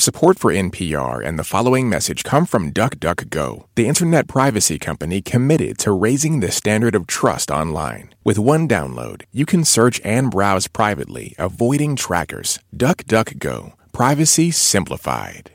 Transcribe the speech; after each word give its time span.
Support 0.00 0.38
for 0.38 0.50
NPR 0.50 1.22
and 1.22 1.38
the 1.38 1.44
following 1.44 1.86
message 1.86 2.24
come 2.24 2.46
from 2.46 2.72
DuckDuckGo, 2.72 3.66
the 3.74 3.86
internet 3.86 4.28
privacy 4.28 4.78
company 4.78 5.20
committed 5.20 5.76
to 5.80 5.92
raising 5.92 6.40
the 6.40 6.50
standard 6.50 6.94
of 6.94 7.06
trust 7.06 7.50
online. 7.50 8.14
With 8.24 8.38
one 8.38 8.66
download, 8.66 9.24
you 9.30 9.44
can 9.44 9.62
search 9.62 10.00
and 10.02 10.30
browse 10.30 10.68
privately, 10.68 11.34
avoiding 11.38 11.96
trackers. 11.96 12.58
DuckDuckGo, 12.74 13.74
privacy 13.92 14.50
simplified. 14.50 15.50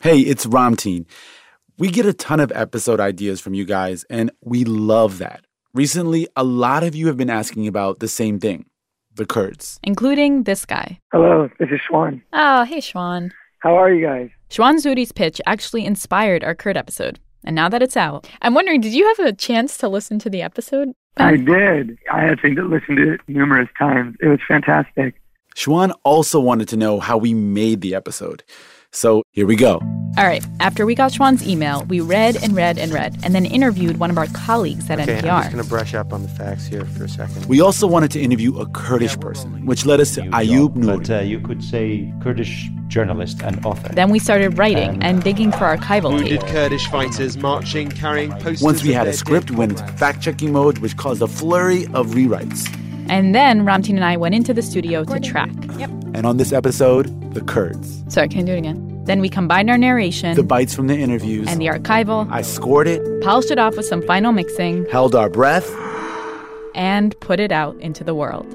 Hey, 0.00 0.18
it's 0.18 0.46
Ramtin. 0.46 1.06
We 1.78 1.92
get 1.92 2.06
a 2.06 2.12
ton 2.12 2.40
of 2.40 2.50
episode 2.52 2.98
ideas 2.98 3.40
from 3.40 3.54
you 3.54 3.64
guys, 3.64 4.04
and 4.10 4.32
we 4.40 4.64
love 4.64 5.18
that. 5.18 5.44
Recently, 5.74 6.26
a 6.34 6.42
lot 6.42 6.82
of 6.82 6.96
you 6.96 7.06
have 7.06 7.16
been 7.16 7.30
asking 7.30 7.68
about 7.68 8.00
the 8.00 8.08
same 8.08 8.40
thing 8.40 8.66
the 9.14 9.26
Kurds. 9.26 9.78
Including 9.84 10.42
this 10.42 10.64
guy. 10.64 10.98
Hello, 11.12 11.48
this 11.60 11.68
is 11.70 11.78
Schwan. 11.88 12.22
Oh, 12.32 12.64
hey, 12.64 12.78
Schwan. 12.78 13.30
How 13.60 13.76
are 13.76 13.92
you 13.92 14.06
guys? 14.06 14.30
Schwan 14.48 14.76
Zuri's 14.76 15.12
pitch 15.12 15.38
actually 15.46 15.84
inspired 15.84 16.42
our 16.42 16.54
Kurd 16.54 16.78
episode. 16.78 17.20
And 17.44 17.54
now 17.54 17.68
that 17.68 17.82
it's 17.82 17.96
out, 17.96 18.28
I'm 18.40 18.54
wondering, 18.54 18.80
did 18.80 18.94
you 18.94 19.06
have 19.06 19.18
a 19.18 19.32
chance 19.32 19.76
to 19.78 19.88
listen 19.88 20.18
to 20.20 20.30
the 20.30 20.40
episode? 20.40 20.92
I 21.18 21.36
did. 21.36 21.98
I 22.10 22.22
had 22.22 22.40
to 22.40 22.48
listen 22.48 22.96
to 22.96 23.14
it 23.14 23.20
numerous 23.28 23.68
times. 23.78 24.16
It 24.20 24.28
was 24.28 24.40
fantastic. 24.48 25.20
Schwan 25.54 25.92
also 26.04 26.40
wanted 26.40 26.68
to 26.68 26.76
know 26.78 27.00
how 27.00 27.18
we 27.18 27.34
made 27.34 27.82
the 27.82 27.94
episode. 27.94 28.42
So 28.92 29.22
here 29.30 29.46
we 29.46 29.56
go. 29.56 29.80
All 30.18 30.26
right. 30.26 30.44
After 30.58 30.84
we 30.86 30.94
got 30.94 31.12
Schwan's 31.12 31.46
email, 31.46 31.84
we 31.84 32.00
read 32.00 32.36
and 32.42 32.54
read 32.54 32.78
and 32.78 32.92
read, 32.92 33.16
and 33.22 33.34
then 33.34 33.46
interviewed 33.46 33.98
one 33.98 34.10
of 34.10 34.18
our 34.18 34.26
colleagues 34.28 34.90
at 34.90 35.00
okay, 35.00 35.18
NPR. 35.20 35.30
I'm 35.30 35.42
just 35.42 35.52
going 35.52 35.64
to 35.64 35.68
brush 35.68 35.94
up 35.94 36.12
on 36.12 36.22
the 36.22 36.28
facts 36.28 36.66
here 36.66 36.84
for 36.84 37.04
a 37.04 37.08
second. 37.08 37.46
We 37.46 37.60
also 37.60 37.86
wanted 37.86 38.10
to 38.12 38.20
interview 38.20 38.58
a 38.58 38.66
Kurdish 38.66 39.18
person, 39.18 39.64
which 39.66 39.86
led 39.86 40.00
us 40.00 40.14
to 40.16 40.22
Ayub 40.22 40.74
Nuri. 40.74 40.98
But 40.98 41.10
uh, 41.10 41.20
you 41.20 41.40
could 41.40 41.62
say 41.62 42.12
Kurdish 42.22 42.68
journalist 42.88 43.40
and 43.42 43.64
author. 43.64 43.88
Then 43.94 44.10
we 44.10 44.18
started 44.18 44.58
writing 44.58 45.00
and 45.02 45.22
digging 45.22 45.52
for 45.52 45.76
archival 45.76 46.12
Wounded 46.12 46.40
tape. 46.40 46.50
Kurdish 46.50 46.86
fighters 46.88 47.36
marching, 47.38 47.88
carrying 47.90 48.32
posters. 48.32 48.62
Once 48.62 48.82
we 48.82 48.92
had 48.92 49.06
a 49.06 49.12
script, 49.12 49.52
went 49.52 49.72
into 49.72 49.86
fact 49.94 50.20
checking 50.20 50.52
mode, 50.52 50.78
which 50.78 50.96
caused 50.96 51.22
a 51.22 51.28
flurry 51.28 51.84
of 51.94 52.08
rewrites. 52.08 52.68
And 53.08 53.34
then 53.34 53.62
Ramtin 53.62 53.90
and 53.90 54.04
I 54.04 54.16
went 54.16 54.34
into 54.34 54.52
the 54.52 54.62
studio 54.62 55.04
to 55.04 55.20
track. 55.20 55.50
Yep. 55.78 55.90
And 56.14 56.26
on 56.26 56.36
this 56.36 56.52
episode, 56.52 57.34
the 57.34 57.40
Kurds. 57.40 58.04
Sorry, 58.12 58.28
can 58.28 58.40
I 58.40 58.42
do 58.42 58.52
it 58.52 58.58
again? 58.58 58.99
Then 59.10 59.20
we 59.20 59.28
combined 59.28 59.68
our 59.70 59.76
narration 59.76 60.36
The 60.36 60.44
bites 60.44 60.72
from 60.72 60.86
the 60.86 60.96
interviews. 60.96 61.48
and 61.48 61.60
the 61.60 61.66
archival, 61.66 62.30
I 62.30 62.42
scored 62.42 62.86
it, 62.86 63.02
polished 63.22 63.50
it 63.50 63.58
off 63.58 63.76
with 63.76 63.84
some 63.84 64.02
final 64.02 64.30
mixing, 64.30 64.86
held 64.86 65.16
our 65.16 65.28
breath. 65.28 65.68
and 66.76 67.18
put 67.18 67.40
it 67.40 67.50
out 67.50 67.74
into 67.80 68.04
the 68.04 68.14
world. 68.14 68.46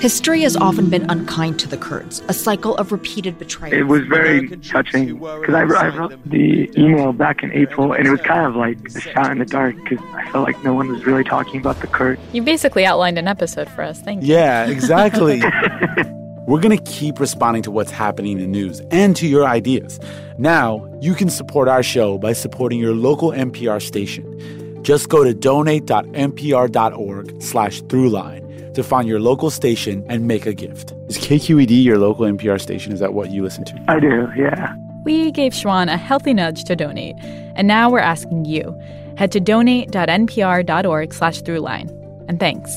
History 0.00 0.42
has 0.42 0.54
often 0.54 0.88
been 0.90 1.10
unkind 1.10 1.58
to 1.58 1.66
the 1.68 1.76
Kurds, 1.76 2.22
a 2.28 2.32
cycle 2.32 2.76
of 2.76 2.92
repeated 2.92 3.36
betrayal. 3.36 3.74
It 3.74 3.88
was 3.88 4.02
very 4.06 4.46
touching 4.58 5.18
because 5.18 5.52
I, 5.54 5.62
I 5.62 5.88
wrote 5.88 6.16
the 6.24 6.70
email 6.78 7.12
back 7.12 7.42
in 7.42 7.50
April, 7.50 7.94
and 7.94 8.06
it 8.06 8.10
was 8.12 8.20
kind 8.20 8.46
of 8.46 8.54
like 8.54 8.78
a 8.94 9.00
shot 9.00 9.32
in 9.32 9.38
the 9.38 9.44
dark 9.44 9.74
because 9.82 9.98
I 10.14 10.30
felt 10.30 10.44
like 10.44 10.62
no 10.62 10.72
one 10.72 10.86
was 10.86 11.04
really 11.04 11.24
talking 11.24 11.58
about 11.58 11.80
the 11.80 11.88
Kurds. 11.88 12.20
You 12.32 12.42
basically 12.42 12.86
outlined 12.86 13.18
an 13.18 13.26
episode 13.26 13.68
for 13.70 13.82
us. 13.82 14.00
Thank 14.02 14.22
you. 14.22 14.28
Yeah, 14.34 14.66
exactly. 14.68 15.42
We're 16.46 16.60
going 16.60 16.76
to 16.76 16.90
keep 16.90 17.20
responding 17.20 17.62
to 17.62 17.70
what's 17.70 17.90
happening 17.90 18.32
in 18.32 18.38
the 18.38 18.46
news 18.46 18.82
and 18.90 19.16
to 19.16 19.26
your 19.26 19.46
ideas. 19.46 19.98
Now, 20.36 20.86
you 21.00 21.14
can 21.14 21.30
support 21.30 21.68
our 21.68 21.82
show 21.82 22.18
by 22.18 22.34
supporting 22.34 22.78
your 22.78 22.94
local 22.94 23.30
NPR 23.30 23.80
station. 23.80 24.82
Just 24.82 25.08
go 25.08 25.24
to 25.24 25.32
donate.npr.org 25.32 27.42
slash 27.42 27.80
throughline 27.82 28.74
to 28.74 28.82
find 28.82 29.08
your 29.08 29.20
local 29.20 29.50
station 29.50 30.04
and 30.08 30.26
make 30.26 30.44
a 30.44 30.52
gift. 30.52 30.92
Is 31.08 31.16
KQED 31.16 31.82
your 31.82 31.96
local 31.96 32.26
NPR 32.26 32.60
station? 32.60 32.92
Is 32.92 33.00
that 33.00 33.14
what 33.14 33.30
you 33.30 33.42
listen 33.42 33.64
to? 33.64 33.84
I 33.88 33.98
do, 33.98 34.28
yeah. 34.36 34.74
We 35.04 35.30
gave 35.30 35.52
Schwan 35.52 35.90
a 35.92 35.96
healthy 35.96 36.34
nudge 36.34 36.64
to 36.64 36.76
donate, 36.76 37.16
and 37.56 37.66
now 37.66 37.90
we're 37.90 38.00
asking 38.00 38.44
you. 38.44 38.78
Head 39.16 39.32
to 39.32 39.40
donate.npr.org 39.40 41.14
slash 41.14 41.40
throughline. 41.42 41.88
And 42.28 42.38
thanks. 42.40 42.74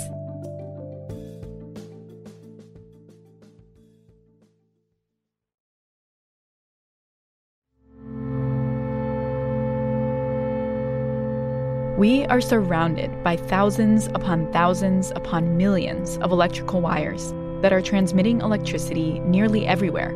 We 11.97 12.25
are 12.25 12.41
surrounded 12.41 13.23
by 13.23 13.37
thousands 13.37 14.05
upon 14.13 14.53
thousands 14.53 15.09
upon 15.15 15.57
millions 15.57 16.19
of 16.19 16.31
electrical 16.31 16.79
wires 16.79 17.33
that 17.63 17.73
are 17.73 17.81
transmitting 17.81 18.39
electricity 18.41 19.17
nearly 19.21 19.65
everywhere. 19.65 20.11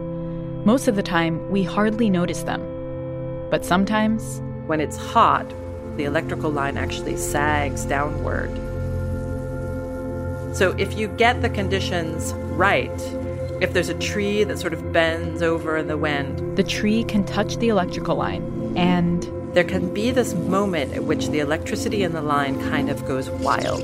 Most 0.64 0.88
of 0.88 0.96
the 0.96 1.02
time, 1.02 1.50
we 1.50 1.64
hardly 1.64 2.08
notice 2.08 2.44
them. 2.44 2.62
But 3.50 3.66
sometimes, 3.66 4.44
When 4.68 4.80
it's 4.80 4.96
hot, 4.96 5.52
the 5.98 6.04
electrical 6.04 6.52
line 6.52 6.78
actually 6.78 7.18
sags 7.18 7.84
downward. 7.84 8.56
So 10.56 10.76
if 10.78 10.96
you 11.00 11.08
get 11.08 11.42
the 11.42 11.50
conditions 11.50 12.34
right, 12.54 12.92
if 13.60 13.74
there's 13.74 13.90
a 13.90 13.98
tree 13.98 14.44
that 14.44 14.60
sort 14.60 14.74
of 14.74 14.94
bends 14.94 15.42
over 15.42 15.78
in 15.78 15.88
the 15.88 15.98
wind, 15.98 16.58
the 16.58 16.64
tree 16.64 17.04
can 17.04 17.24
touch 17.24 17.58
the 17.58 17.70
electrical 17.70 18.18
line 18.18 18.76
and 18.78 19.41
there 19.54 19.64
can 19.64 19.94
be 19.94 20.12
this 20.12 20.34
moment 20.34 20.94
at 20.94 21.04
which 21.04 21.28
the 21.28 21.40
electricity 21.40 22.04
in 22.04 22.14
the 22.14 22.22
line 22.22 22.60
kind 22.70 22.90
of 22.90 23.06
goes 23.06 23.30
wild. 23.30 23.84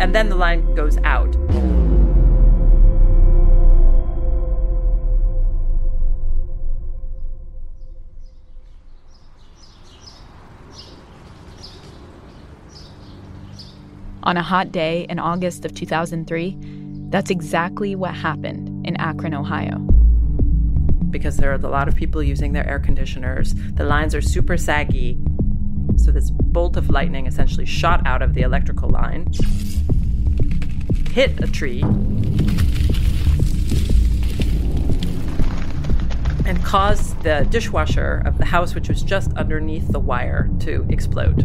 And 0.00 0.14
then 0.14 0.28
the 0.28 0.36
line 0.36 0.74
goes 0.74 0.96
out. 0.98 1.36
on 14.22 14.36
a 14.36 14.42
hot 14.42 14.70
day 14.70 15.06
in 15.08 15.18
August 15.18 15.64
of 15.64 15.74
2003, 15.74 16.56
that's 17.08 17.30
exactly 17.30 17.96
what 17.96 18.14
happened 18.14 18.86
in 18.86 18.94
Akron, 18.96 19.34
Ohio. 19.34 19.89
Because 21.10 21.36
there 21.36 21.50
are 21.50 21.54
a 21.54 21.58
lot 21.58 21.88
of 21.88 21.94
people 21.94 22.22
using 22.22 22.52
their 22.52 22.66
air 22.66 22.78
conditioners. 22.78 23.54
The 23.54 23.84
lines 23.84 24.14
are 24.14 24.20
super 24.20 24.56
saggy. 24.56 25.18
So 25.96 26.10
this 26.10 26.30
bolt 26.30 26.76
of 26.76 26.88
lightning 26.90 27.26
essentially 27.26 27.66
shot 27.66 28.06
out 28.06 28.22
of 28.22 28.34
the 28.34 28.42
electrical 28.42 28.88
line, 28.88 29.26
hit 31.12 31.42
a 31.42 31.46
tree, 31.46 31.82
and 36.46 36.64
caused 36.64 37.22
the 37.22 37.46
dishwasher 37.50 38.22
of 38.24 38.38
the 38.38 38.44
house, 38.44 38.74
which 38.74 38.88
was 38.88 39.02
just 39.02 39.32
underneath 39.34 39.88
the 39.88 40.00
wire, 40.00 40.50
to 40.60 40.86
explode. 40.88 41.38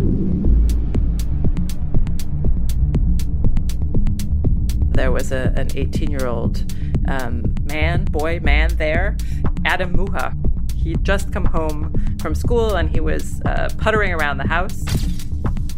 There 4.93 5.11
was 5.11 5.31
a, 5.31 5.53
an 5.57 5.67
18 5.75 6.09
year 6.09 6.25
old 6.25 6.63
um, 7.07 7.53
man, 7.63 8.05
boy, 8.05 8.39
man 8.41 8.75
there, 8.77 9.17
Adam 9.65 9.95
Muha. 9.95 10.33
He'd 10.75 11.03
just 11.03 11.33
come 11.33 11.45
home 11.45 12.17
from 12.21 12.35
school 12.35 12.75
and 12.75 12.89
he 12.89 12.99
was 12.99 13.41
uh, 13.41 13.69
puttering 13.77 14.13
around 14.13 14.37
the 14.37 14.47
house 14.47 14.83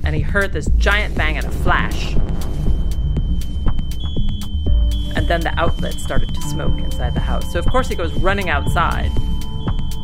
and 0.04 0.16
he 0.16 0.22
heard 0.22 0.54
this 0.54 0.68
giant 0.78 1.16
bang 1.16 1.38
and 1.38 1.46
a 1.46 1.52
flash. 1.52 2.16
And 5.16 5.28
then 5.28 5.42
the 5.42 5.54
outlet 5.58 5.94
started 5.96 6.34
to 6.34 6.42
smoke 6.44 6.78
inside 6.80 7.14
the 7.14 7.20
house. 7.20 7.52
So, 7.52 7.60
of 7.60 7.66
course, 7.66 7.88
he 7.88 7.96
goes 7.96 8.14
running 8.14 8.50
outside. 8.50 9.12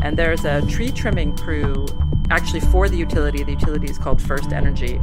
And 0.02 0.18
there's 0.18 0.44
a 0.44 0.62
tree 0.68 0.92
trimming 0.92 1.38
crew 1.38 1.88
actually 2.30 2.62
for 2.62 2.90
the 2.90 2.98
utility. 2.98 3.44
The 3.44 3.52
utility 3.52 3.90
is 3.90 3.98
called 3.98 4.22
First 4.22 4.52
Energy. 4.52 5.00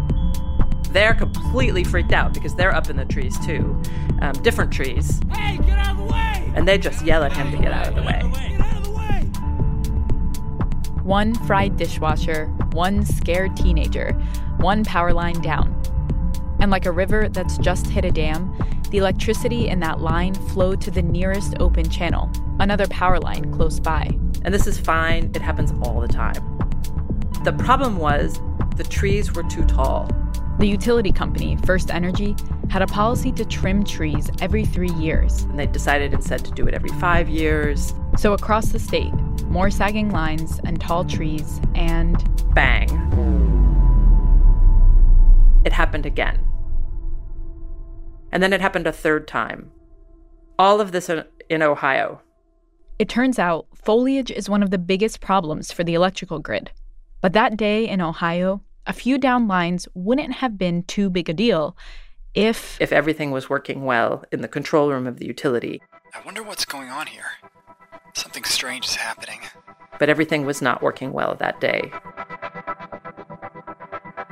They're 0.90 1.14
completely 1.14 1.84
freaked 1.84 2.12
out 2.12 2.34
because 2.34 2.54
they're 2.54 2.74
up 2.74 2.90
in 2.90 2.96
the 2.96 3.04
trees 3.04 3.38
too, 3.46 3.80
um, 4.20 4.32
different 4.42 4.72
trees. 4.72 5.20
Hey, 5.32 5.56
get 5.58 5.78
out 5.78 5.92
of 5.92 5.98
the 5.98 6.12
way! 6.12 6.52
And 6.54 6.66
they 6.66 6.76
just 6.76 7.04
yell 7.04 7.22
at 7.22 7.32
him 7.32 7.50
to 7.52 7.56
get 7.56 7.72
out 7.72 7.86
of 7.86 7.94
the 7.94 8.02
way. 8.02 8.12
Get 8.12 8.24
out 8.24 8.24
of 8.24 8.32
the 8.32 8.38
way! 8.38 8.59
One 11.10 11.34
fried 11.34 11.76
dishwasher, 11.76 12.46
one 12.70 13.04
scared 13.04 13.56
teenager, 13.56 14.12
one 14.58 14.84
power 14.84 15.12
line 15.12 15.40
down. 15.40 15.74
And 16.60 16.70
like 16.70 16.86
a 16.86 16.92
river 16.92 17.28
that's 17.28 17.58
just 17.58 17.88
hit 17.88 18.04
a 18.04 18.12
dam, 18.12 18.54
the 18.90 18.98
electricity 18.98 19.66
in 19.66 19.80
that 19.80 20.00
line 20.00 20.34
flowed 20.34 20.80
to 20.82 20.92
the 20.92 21.02
nearest 21.02 21.54
open 21.58 21.90
channel, 21.90 22.30
another 22.60 22.86
power 22.86 23.18
line 23.18 23.52
close 23.52 23.80
by. 23.80 24.08
And 24.44 24.54
this 24.54 24.68
is 24.68 24.78
fine, 24.78 25.32
it 25.34 25.42
happens 25.42 25.72
all 25.82 26.00
the 26.00 26.06
time. 26.06 26.34
The 27.42 27.54
problem 27.54 27.96
was 27.96 28.40
the 28.76 28.84
trees 28.84 29.32
were 29.32 29.42
too 29.42 29.64
tall. 29.64 30.08
The 30.60 30.68
utility 30.68 31.10
company, 31.10 31.56
First 31.66 31.90
Energy, 31.90 32.36
had 32.68 32.82
a 32.82 32.86
policy 32.86 33.32
to 33.32 33.44
trim 33.44 33.82
trees 33.82 34.30
every 34.40 34.64
three 34.64 34.92
years. 34.92 35.42
And 35.42 35.58
they 35.58 35.66
decided 35.66 36.14
instead 36.14 36.44
to 36.44 36.52
do 36.52 36.68
it 36.68 36.74
every 36.74 36.92
five 37.00 37.28
years. 37.28 37.94
So 38.16 38.32
across 38.32 38.68
the 38.68 38.78
state, 38.78 39.12
more 39.50 39.70
sagging 39.70 40.10
lines 40.10 40.60
and 40.64 40.80
tall 40.80 41.04
trees, 41.04 41.60
and 41.74 42.16
bang. 42.54 42.88
It 45.64 45.72
happened 45.72 46.06
again. 46.06 46.46
And 48.32 48.42
then 48.42 48.52
it 48.52 48.60
happened 48.60 48.86
a 48.86 48.92
third 48.92 49.26
time. 49.26 49.70
All 50.58 50.80
of 50.80 50.92
this 50.92 51.10
in 51.48 51.62
Ohio. 51.62 52.22
It 53.00 53.08
turns 53.08 53.38
out 53.38 53.66
foliage 53.74 54.30
is 54.30 54.48
one 54.48 54.62
of 54.62 54.70
the 54.70 54.78
biggest 54.78 55.20
problems 55.20 55.72
for 55.72 55.82
the 55.82 55.94
electrical 55.94 56.38
grid. 56.38 56.70
But 57.20 57.32
that 57.32 57.56
day 57.56 57.88
in 57.88 58.00
Ohio, 58.00 58.62
a 58.86 58.92
few 58.92 59.18
down 59.18 59.48
lines 59.48 59.88
wouldn't 59.94 60.34
have 60.34 60.56
been 60.56 60.84
too 60.84 61.10
big 61.10 61.28
a 61.28 61.34
deal 61.34 61.76
if 62.34 62.80
if 62.80 62.92
everything 62.92 63.32
was 63.32 63.50
working 63.50 63.84
well 63.84 64.24
in 64.30 64.40
the 64.40 64.48
control 64.48 64.90
room 64.90 65.06
of 65.06 65.18
the 65.18 65.26
utility. 65.26 65.82
I 66.14 66.24
wonder 66.24 66.42
what's 66.42 66.64
going 66.64 66.88
on 66.88 67.08
here. 67.08 67.26
Something 68.14 68.44
strange 68.44 68.86
is 68.86 68.96
happening. 68.96 69.40
But 69.98 70.08
everything 70.08 70.46
was 70.46 70.62
not 70.62 70.82
working 70.82 71.12
well 71.12 71.34
that 71.36 71.60
day. 71.60 71.92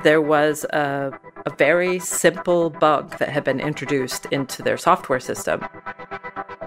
There 0.03 0.21
was 0.21 0.63
a, 0.65 1.17
a 1.45 1.49
very 1.51 1.99
simple 1.99 2.69
bug 2.69 3.17
that 3.19 3.29
had 3.29 3.43
been 3.43 3.59
introduced 3.59 4.25
into 4.27 4.63
their 4.63 4.77
software 4.77 5.19
system. 5.19 5.65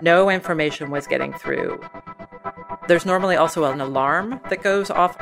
No 0.02 0.28
information 0.30 0.90
was 0.90 1.06
getting 1.06 1.32
through. 1.32 1.80
There's 2.88 3.06
normally 3.06 3.36
also 3.36 3.64
an 3.64 3.80
alarm 3.80 4.40
that 4.50 4.62
goes 4.62 4.90
off, 4.90 5.16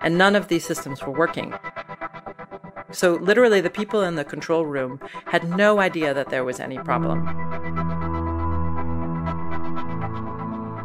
and 0.00 0.18
none 0.18 0.36
of 0.36 0.48
these 0.48 0.64
systems 0.64 1.02
were 1.02 1.12
working. 1.12 1.54
So, 2.90 3.14
literally, 3.14 3.60
the 3.60 3.70
people 3.70 4.02
in 4.02 4.14
the 4.14 4.24
control 4.24 4.66
room 4.66 5.00
had 5.26 5.48
no 5.48 5.80
idea 5.80 6.14
that 6.14 6.28
there 6.28 6.44
was 6.44 6.60
any 6.60 6.78
problem. 6.78 7.83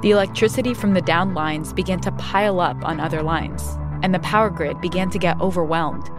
The 0.01 0.11
electricity 0.11 0.73
from 0.73 0.93
the 0.93 1.01
down 1.01 1.33
lines 1.33 1.73
began 1.73 1.99
to 2.01 2.11
pile 2.13 2.59
up 2.59 2.83
on 2.85 2.99
other 2.99 3.21
lines, 3.21 3.77
and 4.01 4.13
the 4.13 4.19
power 4.19 4.49
grid 4.49 4.79
began 4.79 5.09
to 5.09 5.19
get 5.19 5.39
overwhelmed. 5.41 6.09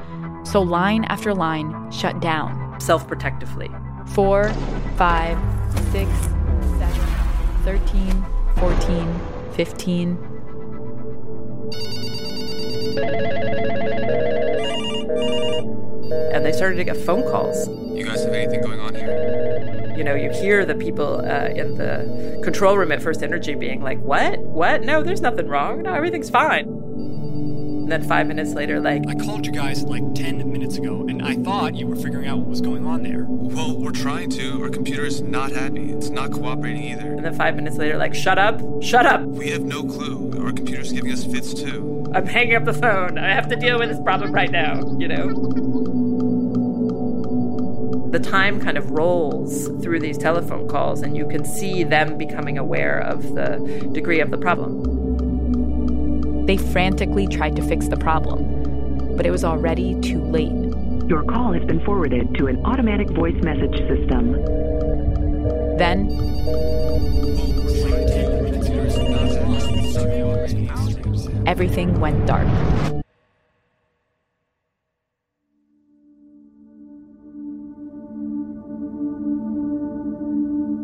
So, 0.45 0.61
line 0.61 1.05
after 1.05 1.35
line 1.35 1.91
shut 1.91 2.21
down. 2.21 2.79
Self 2.81 3.07
protectively. 3.09 3.71
Four, 4.07 4.51
five, 4.97 5.39
six, 5.93 6.11
seven, 6.79 7.07
13, 7.65 8.25
14, 8.57 9.21
15. 9.53 10.31
and 16.41 16.45
they 16.45 16.53
started 16.53 16.77
to 16.77 16.85
get 16.85 16.97
phone 16.97 17.23
calls. 17.31 17.69
You 17.69 18.05
guys 18.05 18.25
have 18.25 18.33
anything 18.33 18.63
going 18.63 18.81
on 18.81 18.95
here? 18.95 19.50
You 20.01 20.05
know, 20.05 20.15
you 20.15 20.31
hear 20.31 20.65
the 20.65 20.75
people 20.75 21.21
uh, 21.21 21.49
in 21.49 21.77
the 21.77 22.41
control 22.43 22.79
room 22.79 22.91
at 22.91 23.03
First 23.03 23.23
Energy 23.23 23.55
being 23.55 23.83
like, 23.83 23.99
What? 24.01 24.39
What? 24.39 24.81
No, 24.83 25.03
there's 25.03 25.21
nothing 25.21 25.47
wrong. 25.47 25.83
No, 25.83 25.93
everything's 25.93 26.31
fine. 26.31 26.69
And 26.69 27.93
then 27.93 28.09
five 28.09 28.27
minutes 28.27 28.55
later, 28.55 28.81
like, 28.81 29.07
I 29.07 29.15
called 29.15 29.45
you 29.45 29.53
guys 29.53 29.83
like 29.83 30.15
10 30.15 30.51
minutes 30.51 30.79
ago, 30.79 31.07
and 31.07 31.21
I 31.21 31.35
thought 31.35 31.75
you 31.75 31.87
were 31.87 31.97
figuring 31.97 32.29
out 32.29 32.39
what 32.39 32.47
was 32.49 32.63
going 32.63 32.87
on 32.87 33.03
there. 33.03 33.27
Well, 33.29 33.77
we're 33.77 33.91
trying 33.91 34.31
to. 34.31 34.63
Our 34.63 34.71
computer 34.71 35.05
is 35.05 35.21
not 35.21 35.53
happy. 35.53 35.93
It's 35.93 36.09
not 36.09 36.33
cooperating 36.33 36.83
either. 36.83 37.13
And 37.17 37.23
then 37.23 37.35
five 37.35 37.55
minutes 37.55 37.77
later, 37.77 37.99
like, 37.99 38.15
Shut 38.15 38.39
up! 38.39 38.59
Shut 38.83 39.05
up! 39.05 39.21
We 39.25 39.51
have 39.51 39.65
no 39.65 39.83
clue. 39.83 40.33
Our 40.43 40.55
computer's 40.55 40.93
giving 40.93 41.13
us 41.13 41.27
fits 41.27 41.53
too. 41.53 42.07
I'm 42.15 42.25
hanging 42.25 42.55
up 42.55 42.65
the 42.65 42.73
phone. 42.73 43.19
I 43.19 43.35
have 43.35 43.49
to 43.51 43.57
deal 43.57 43.79
with 43.79 43.91
this 43.91 44.01
problem 44.01 44.33
right 44.33 44.51
now, 44.51 44.81
you 44.99 45.09
know? 45.09 45.70
The 48.11 48.19
time 48.19 48.61
kind 48.61 48.77
of 48.77 48.91
rolls 48.91 49.69
through 49.83 50.01
these 50.01 50.19
telephone 50.19 50.69
calls, 50.69 51.03
and 51.03 51.17
you 51.17 51.29
can 51.29 51.45
see 51.45 51.85
them 51.85 52.19
becoming 52.19 52.59
aware 52.59 52.99
of 53.01 53.35
the 53.35 53.89
degree 53.93 54.19
of 54.21 54.33
the 54.33 54.39
problem. 54.39 54.83
They 56.47 56.57
frantically 56.57 57.29
tried 57.29 57.55
to 57.57 57.63
fix 57.63 57.87
the 57.87 57.97
problem, 57.97 59.17
but 59.17 59.27
it 59.27 59.31
was 59.31 59.45
already 59.45 59.95
too 60.01 60.25
late. 60.25 60.51
Your 61.09 61.23
call 61.23 61.53
has 61.53 61.65
been 61.65 61.85
forwarded 61.85 62.35
to 62.39 62.49
an 62.49 62.65
automatic 62.65 63.09
voice 63.11 63.41
message 63.43 63.79
system. 63.89 64.33
Then, 65.77 66.11
everything 71.47 72.01
went 72.01 72.27
dark. 72.27 72.49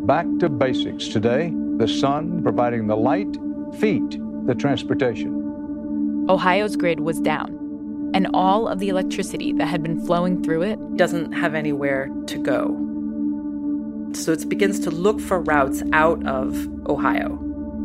Back 0.07 0.25
to 0.39 0.47
basics 0.47 1.09
today 1.09 1.51
the 1.75 1.85
sun 1.85 2.41
providing 2.41 2.87
the 2.87 2.95
light, 2.95 3.27
feet, 3.77 4.17
the 4.45 4.55
transportation. 4.55 6.25
Ohio's 6.29 6.77
grid 6.77 7.01
was 7.01 7.19
down, 7.19 8.11
and 8.13 8.25
all 8.33 8.69
of 8.69 8.79
the 8.79 8.87
electricity 8.87 9.51
that 9.51 9.65
had 9.65 9.83
been 9.83 9.99
flowing 10.05 10.41
through 10.41 10.61
it 10.61 10.95
doesn't 10.95 11.33
have 11.33 11.53
anywhere 11.53 12.09
to 12.27 12.37
go. 12.41 12.67
So 14.13 14.31
it 14.31 14.47
begins 14.47 14.79
to 14.79 14.91
look 14.91 15.19
for 15.19 15.41
routes 15.41 15.83
out 15.91 16.25
of 16.25 16.55
Ohio. 16.87 17.37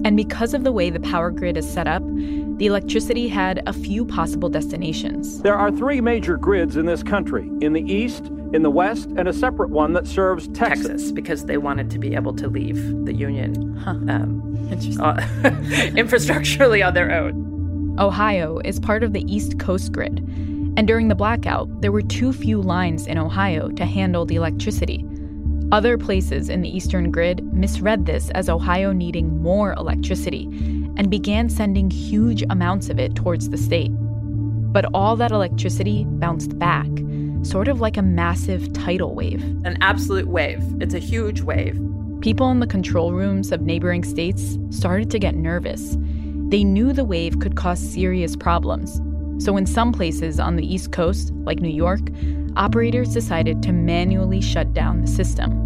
And 0.04 0.16
because 0.16 0.54
of 0.54 0.62
the 0.62 0.70
way 0.70 0.90
the 0.90 1.00
power 1.00 1.32
grid 1.32 1.56
is 1.56 1.69
set 1.69 1.88
up, 1.88 2.04
the 2.06 2.66
electricity 2.66 3.26
had 3.26 3.64
a 3.66 3.72
few 3.72 4.04
possible 4.04 4.48
destinations. 4.48 5.42
There 5.42 5.58
are 5.58 5.72
three 5.72 6.00
major 6.00 6.36
grids 6.36 6.76
in 6.76 6.86
this 6.86 7.02
country 7.02 7.50
in 7.60 7.72
the 7.72 7.82
east, 7.82 8.30
in 8.52 8.62
the 8.62 8.70
West 8.70 9.08
and 9.16 9.28
a 9.28 9.32
separate 9.32 9.70
one 9.70 9.93
that 9.94 10.06
serves 10.06 10.49
Texas. 10.49 10.72
Texas 10.87 11.12
because 11.12 11.46
they 11.46 11.56
wanted 11.56 11.90
to 11.90 11.99
be 11.99 12.14
able 12.14 12.34
to 12.34 12.49
leave 12.49 12.76
the 13.04 13.14
Union 13.14 13.76
huh. 13.76 13.90
um, 13.90 14.69
uh, 15.00 15.14
infrastructurally 15.94 16.87
on 16.87 16.94
their 16.94 17.10
own. 17.12 17.96
Ohio 17.99 18.58
is 18.64 18.81
part 18.81 19.02
of 19.02 19.12
the 19.12 19.25
East 19.32 19.58
Coast 19.58 19.93
grid. 19.93 20.19
And 20.76 20.88
during 20.88 21.08
the 21.08 21.14
blackout, 21.14 21.69
there 21.82 21.93
were 21.93 22.02
too 22.02 22.32
few 22.32 22.60
lines 22.60 23.06
in 23.06 23.19
Ohio 23.19 23.69
to 23.70 23.84
handle 23.84 24.25
the 24.25 24.37
electricity. 24.37 25.05
Other 25.70 25.98
places 25.98 26.48
in 26.48 26.62
the 26.62 26.75
Eastern 26.75 27.10
grid 27.10 27.44
misread 27.52 28.06
this 28.06 28.31
as 28.31 28.48
Ohio 28.48 28.93
needing 28.93 29.43
more 29.43 29.72
electricity 29.75 30.44
and 30.96 31.10
began 31.10 31.48
sending 31.48 31.90
huge 31.90 32.43
amounts 32.50 32.88
of 32.88 32.98
it 32.98 33.14
towards 33.14 33.50
the 33.50 33.58
state. 33.58 33.90
But 33.93 34.87
all 34.94 35.16
that 35.16 35.32
electricity 35.32 36.05
bounced 36.05 36.58
back 36.58 36.88
sort 37.43 37.69
of 37.69 37.81
like 37.81 37.97
a 37.97 38.03
massive 38.03 38.73
tidal 38.73 39.15
wave. 39.15 39.43
An 39.65 39.77
absolute 39.81 40.29
wave. 40.29 40.62
It's 40.81 40.94
a 40.94 40.99
huge 40.99 41.43
wave. 41.43 41.81
People 42.21 42.50
in 42.50 42.61
the 42.61 42.67
control 42.67 43.12
rooms 43.12 43.50
of 43.50 43.62
neighboring 43.62 44.05
states 44.05 44.59
started 44.71 45.11
to 45.11 45.19
get 45.19 45.35
nervous. 45.35 45.97
They 46.49 46.65
knew 46.65 46.93
the 46.93 47.05
wave 47.05 47.41
could 47.41 47.56
cause 47.56 47.81
serious 47.81 48.37
problems. 48.37 49.00
So, 49.43 49.56
in 49.56 49.67
some 49.67 49.93
places 49.93 50.39
on 50.39 50.56
the 50.56 50.65
East 50.65 50.93
Coast, 50.93 51.33
like 51.44 51.61
New 51.61 51.69
York, 51.69 52.00
operators 52.56 53.12
decided 53.12 53.62
to 53.62 53.73
manually 53.73 54.41
shut 54.41 54.73
down 54.73 55.00
the 55.00 55.06
system. 55.09 55.62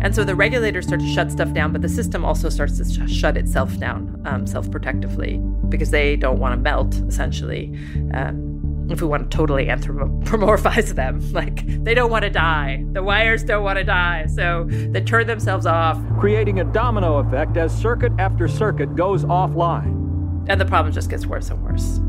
And 0.00 0.14
so 0.14 0.22
the 0.22 0.36
regulators 0.36 0.86
start 0.86 1.00
to 1.00 1.12
shut 1.12 1.32
stuff 1.32 1.52
down, 1.52 1.72
but 1.72 1.82
the 1.82 1.88
system 1.88 2.24
also 2.24 2.48
starts 2.48 2.78
to 2.78 2.84
sh- 2.84 3.10
shut 3.10 3.36
itself 3.36 3.76
down 3.78 4.22
um, 4.26 4.46
self 4.46 4.70
protectively 4.70 5.38
because 5.68 5.90
they 5.90 6.14
don't 6.14 6.38
want 6.38 6.52
to 6.52 6.56
melt, 6.56 6.94
essentially. 7.08 7.76
Um, 8.14 8.57
if 8.90 9.02
we 9.02 9.06
want 9.06 9.30
to 9.30 9.36
totally 9.36 9.66
anthropomorphize 9.66 10.94
them. 10.94 11.18
Like, 11.38 11.84
they 11.84 11.94
don't 11.94 12.10
want 12.10 12.24
to 12.24 12.30
die. 12.30 12.84
The 12.92 13.02
wires 13.02 13.44
don't 13.44 13.62
want 13.62 13.78
to 13.78 13.84
die. 13.84 14.26
So 14.26 14.66
they 14.68 15.00
turn 15.00 15.26
themselves 15.26 15.66
off, 15.66 16.00
creating 16.18 16.58
a 16.58 16.64
domino 16.64 17.18
effect 17.18 17.56
as 17.56 17.76
circuit 17.76 18.12
after 18.18 18.48
circuit 18.48 18.96
goes 18.96 19.24
offline. 19.24 20.44
And 20.48 20.60
the 20.60 20.64
problem 20.64 20.92
just 20.92 21.10
gets 21.10 21.26
worse 21.26 21.50
and 21.50 21.62
worse. 21.62 22.00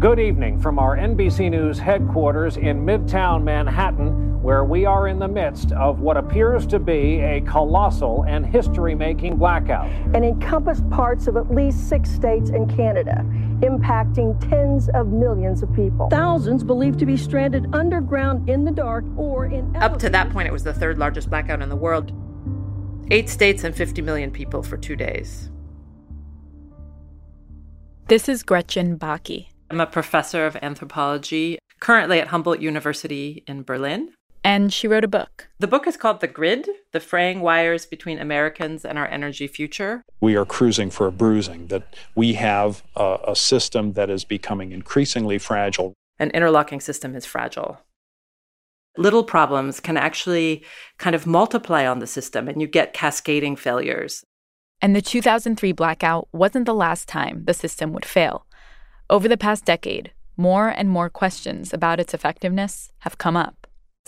Good 0.00 0.18
evening 0.18 0.60
from 0.60 0.78
our 0.78 0.96
NBC 0.96 1.50
News 1.50 1.78
headquarters 1.78 2.56
in 2.56 2.84
Midtown 2.84 3.42
Manhattan, 3.42 4.29
where 4.42 4.64
we 4.64 4.86
are 4.86 5.06
in 5.06 5.18
the 5.18 5.28
midst 5.28 5.70
of 5.72 6.00
what 6.00 6.16
appears 6.16 6.66
to 6.66 6.78
be 6.78 7.20
a 7.20 7.42
colossal 7.42 8.24
and 8.26 8.46
history 8.46 8.94
making 8.94 9.36
blackout. 9.36 9.90
And 10.14 10.24
encompassed 10.24 10.88
parts 10.90 11.26
of 11.26 11.36
at 11.36 11.54
least 11.54 11.88
six 11.88 12.10
states 12.10 12.48
and 12.48 12.74
Canada, 12.74 13.22
impacting 13.60 14.40
tens 14.48 14.88
of 14.94 15.08
millions 15.08 15.62
of 15.62 15.74
people. 15.74 16.08
Thousands 16.08 16.64
believed 16.64 16.98
to 17.00 17.06
be 17.06 17.18
stranded 17.18 17.66
underground 17.74 18.48
in 18.48 18.64
the 18.64 18.70
dark 18.70 19.04
or 19.16 19.44
in. 19.46 19.76
Up 19.76 19.98
to 19.98 20.08
that 20.08 20.30
point, 20.30 20.48
it 20.48 20.52
was 20.52 20.64
the 20.64 20.74
third 20.74 20.98
largest 20.98 21.28
blackout 21.28 21.60
in 21.60 21.68
the 21.68 21.76
world. 21.76 22.12
Eight 23.10 23.28
states 23.28 23.64
and 23.64 23.74
50 23.74 24.00
million 24.00 24.30
people 24.30 24.62
for 24.62 24.78
two 24.78 24.96
days. 24.96 25.50
This 28.06 28.28
is 28.28 28.42
Gretchen 28.42 28.98
Bakke. 28.98 29.48
I'm 29.70 29.80
a 29.80 29.86
professor 29.86 30.46
of 30.46 30.56
anthropology, 30.62 31.58
currently 31.78 32.20
at 32.20 32.28
Humboldt 32.28 32.60
University 32.60 33.44
in 33.46 33.62
Berlin. 33.62 34.12
And 34.42 34.72
she 34.72 34.88
wrote 34.88 35.04
a 35.04 35.08
book. 35.08 35.48
The 35.58 35.66
book 35.66 35.86
is 35.86 35.96
called 35.96 36.20
The 36.20 36.26
Grid 36.26 36.68
The 36.92 37.00
Fraying 37.00 37.40
Wires 37.40 37.84
Between 37.84 38.18
Americans 38.18 38.84
and 38.84 38.98
Our 38.98 39.06
Energy 39.06 39.46
Future. 39.46 40.02
We 40.20 40.34
are 40.34 40.46
cruising 40.46 40.90
for 40.90 41.06
a 41.06 41.12
bruising, 41.12 41.66
that 41.66 41.94
we 42.14 42.34
have 42.34 42.82
a, 42.96 43.18
a 43.28 43.36
system 43.36 43.92
that 43.92 44.08
is 44.08 44.24
becoming 44.24 44.72
increasingly 44.72 45.38
fragile. 45.38 45.92
An 46.18 46.30
interlocking 46.30 46.80
system 46.80 47.14
is 47.14 47.26
fragile. 47.26 47.80
Little 48.96 49.24
problems 49.24 49.78
can 49.78 49.96
actually 49.96 50.64
kind 50.98 51.14
of 51.14 51.26
multiply 51.26 51.86
on 51.86 51.98
the 51.98 52.06
system, 52.06 52.48
and 52.48 52.60
you 52.60 52.66
get 52.66 52.94
cascading 52.94 53.56
failures. 53.56 54.24
And 54.82 54.96
the 54.96 55.02
2003 55.02 55.72
blackout 55.72 56.28
wasn't 56.32 56.64
the 56.64 56.74
last 56.74 57.06
time 57.06 57.44
the 57.44 57.54
system 57.54 57.92
would 57.92 58.06
fail. 58.06 58.46
Over 59.10 59.28
the 59.28 59.36
past 59.36 59.64
decade, 59.64 60.12
more 60.36 60.68
and 60.68 60.88
more 60.88 61.10
questions 61.10 61.74
about 61.74 62.00
its 62.00 62.14
effectiveness 62.14 62.90
have 63.00 63.18
come 63.18 63.36
up. 63.36 63.59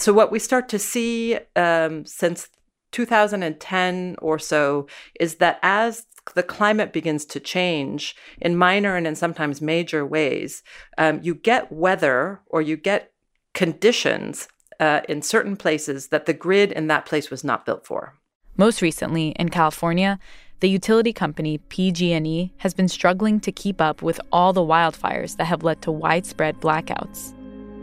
So, 0.02 0.12
what 0.12 0.32
we 0.32 0.40
start 0.40 0.68
to 0.70 0.80
see 0.80 1.38
um, 1.54 2.04
since 2.06 2.48
2010 2.90 4.16
or 4.20 4.36
so 4.36 4.88
is 5.20 5.36
that 5.36 5.60
as 5.62 6.06
the 6.34 6.42
climate 6.42 6.92
begins 6.92 7.24
to 7.26 7.38
change 7.38 8.16
in 8.40 8.56
minor 8.56 8.96
and 8.96 9.06
in 9.06 9.14
sometimes 9.14 9.60
major 9.60 10.04
ways, 10.04 10.64
um, 10.98 11.20
you 11.22 11.36
get 11.36 11.70
weather 11.70 12.40
or 12.48 12.60
you 12.60 12.76
get 12.76 13.12
conditions 13.54 14.48
uh, 14.80 15.02
in 15.08 15.22
certain 15.22 15.56
places 15.56 16.08
that 16.08 16.26
the 16.26 16.34
grid 16.34 16.72
in 16.72 16.88
that 16.88 17.06
place 17.06 17.30
was 17.30 17.44
not 17.44 17.64
built 17.64 17.86
for. 17.86 18.18
Most 18.56 18.82
recently, 18.82 19.28
in 19.38 19.50
California, 19.50 20.18
the 20.58 20.68
utility 20.68 21.12
company 21.12 21.58
PG&E 21.58 22.52
has 22.56 22.74
been 22.74 22.88
struggling 22.88 23.38
to 23.38 23.52
keep 23.52 23.80
up 23.80 24.02
with 24.02 24.20
all 24.32 24.52
the 24.52 24.62
wildfires 24.62 25.36
that 25.36 25.44
have 25.44 25.62
led 25.62 25.80
to 25.82 25.92
widespread 25.92 26.60
blackouts. 26.60 27.34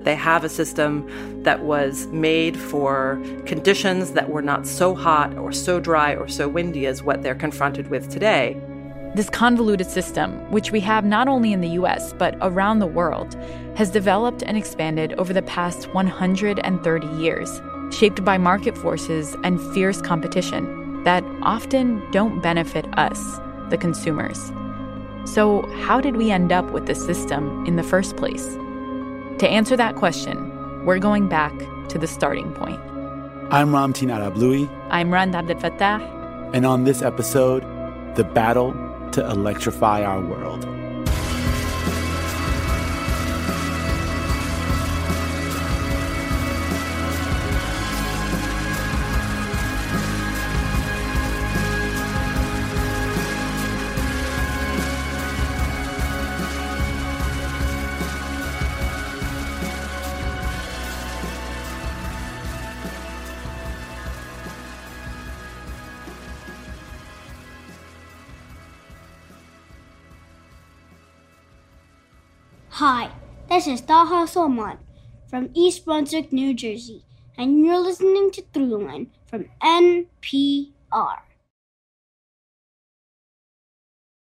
They 0.03 0.15
have 0.15 0.44
a 0.44 0.50
system 0.50 1.44
that 1.44 1.63
was 1.63 2.08
made 2.08 2.58
for 2.58 3.22
conditions 3.46 4.12
that 4.12 4.29
were 4.29 4.41
not 4.41 4.65
so 4.65 4.96
hot 4.96 5.38
or 5.38 5.51
so 5.51 5.79
dry 5.79 6.15
or 6.15 6.27
so 6.27 6.48
windy 6.48 6.86
as 6.86 7.03
what 7.03 7.22
they're 7.22 7.36
confronted 7.36 7.89
with 7.89 8.10
today. 8.10 8.60
This 9.15 9.29
convoluted 9.29 9.88
system, 9.88 10.34
which 10.51 10.72
we 10.72 10.79
have 10.82 11.03
not 11.03 11.27
only 11.27 11.51
in 11.51 11.62
the 11.62 11.70
US 11.70 12.13
but 12.13 12.38
around 12.41 12.79
the 12.79 12.88
world, 12.88 13.36
has 13.75 13.89
developed 13.89 14.44
and 14.44 14.56
expanded 14.56 15.13
over 15.13 15.34
the 15.34 15.41
past 15.41 15.94
130 15.94 17.08
years, 17.18 17.62
shaped 17.91 18.24
by 18.24 18.38
market 18.38 18.77
forces 18.77 19.36
and 19.44 19.60
fierce 19.74 20.01
competition 20.01 21.03
that 21.03 21.24
often 21.41 22.03
don't 22.12 22.41
benefit 22.41 22.86
us, 22.98 23.20
the 23.70 23.77
consumers. 23.77 24.51
So, 25.25 25.63
how 25.82 26.00
did 26.01 26.15
we 26.15 26.32
end 26.32 26.51
up 26.51 26.72
with 26.72 26.86
this 26.86 27.03
system 27.03 27.65
in 27.65 27.75
the 27.75 27.84
first 27.84 28.15
place? 28.15 28.58
To 29.39 29.48
answer 29.48 29.77
that 29.77 29.96
question, 29.96 30.86
we're 30.86 31.00
going 31.00 31.29
back 31.29 31.53
to 31.88 31.98
the 31.98 32.08
starting 32.08 32.51
point. 32.55 32.77
I'm 33.51 33.69
Ramtin 33.69 34.12
Arablouei. 34.12 34.69
I'm 34.89 35.13
Rand 35.13 35.34
Abdel 35.34 35.55
Fattah. 35.55 36.01
And 36.53 36.65
on 36.65 36.84
this 36.84 37.01
episode, 37.01 37.63
the 38.15 38.25
battle 38.25 38.74
to 39.13 39.25
electrify 39.25 40.03
our 40.03 40.19
world. 40.19 40.65
Hi, 72.79 73.12
this 73.50 73.67
is 73.67 73.81
Taha 73.81 74.25
Salman 74.25 74.77
from 75.29 75.50
East 75.53 75.83
Brunswick, 75.83 76.31
New 76.31 76.53
Jersey, 76.53 77.03
and 77.38 77.59
you're 77.59 77.77
listening 77.77 78.31
to 78.31 78.41
Throughline 78.41 79.07
from 79.25 79.48
NPR. 79.62 81.17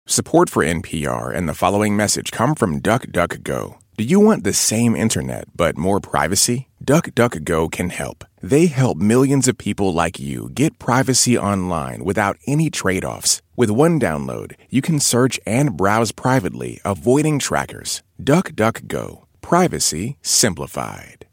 Support 0.06 0.52
for 0.52 0.64
NPR 0.64 1.36
and 1.36 1.50
the 1.50 1.56
following 1.56 1.98
message 1.98 2.32
come 2.32 2.54
from 2.54 2.80
DuckDuckGo. 2.80 3.80
Do 3.96 4.04
you 4.04 4.20
want 4.20 4.44
the 4.44 4.54
same 4.54 4.96
internet 4.96 5.46
but 5.56 5.78
more 5.78 6.00
privacy? 6.00 6.68
DuckDuckGo 6.84 7.72
can 7.72 7.90
help. 7.90 8.26
They 8.42 8.66
help 8.66 8.98
millions 8.98 9.48
of 9.48 9.60
people 9.60 9.94
like 9.94 10.20
you 10.20 10.50
get 10.56 10.80
privacy 10.80 11.38
online 11.38 12.04
without 12.04 12.38
any 12.48 12.72
trade 12.72 13.06
offs. 13.06 13.44
With 13.56 13.70
one 13.70 14.00
download, 14.00 14.54
you 14.72 14.82
can 14.82 15.00
search 15.00 15.40
and 15.46 15.78
browse 15.78 16.12
privately, 16.12 16.82
avoiding 16.84 17.38
trackers. 17.38 18.02
DuckDuckGo. 18.20 19.26
Privacy 19.42 20.18
simplified. 20.24 21.28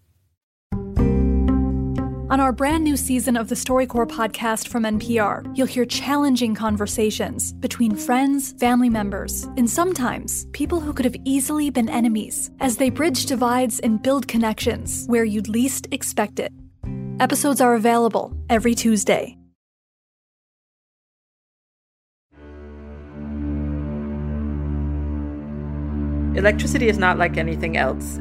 On 2.31 2.39
our 2.39 2.53
brand 2.53 2.85
new 2.85 2.97
season 2.97 3.37
of 3.37 3.49
the 3.49 3.57
StoryCorps 3.57 4.13
podcast 4.13 4.69
from 4.69 4.85
NPR, 4.85 5.51
you'll 5.59 5.67
hear 5.67 5.85
challenging 5.85 6.55
conversations 6.55 7.53
between 7.55 7.97
friends, 7.97 8.53
family 8.53 8.89
members, 8.89 9.49
and 9.57 9.69
sometimes 9.69 10.47
people 10.53 10.79
who 10.79 10.93
could 10.93 11.05
have 11.05 11.17
easily 11.25 11.71
been 11.71 11.89
enemies 11.89 12.53
as 12.61 12.77
they 12.77 12.89
bridge 12.89 13.27
divides 13.27 13.81
and 13.81 14.01
build 14.01 14.29
connections 14.29 15.07
where 15.09 15.25
you'd 15.25 15.49
least 15.49 15.89
expect 15.91 16.39
it. 16.39 16.53
Episodes 17.19 17.61
are 17.61 17.75
available 17.75 18.33
every 18.49 18.77
Tuesday. 18.77 19.37
Electricity 26.37 26.89
is 26.89 26.97
not 26.97 27.19
like 27.19 27.37
anything 27.37 27.77
else. 27.77 28.21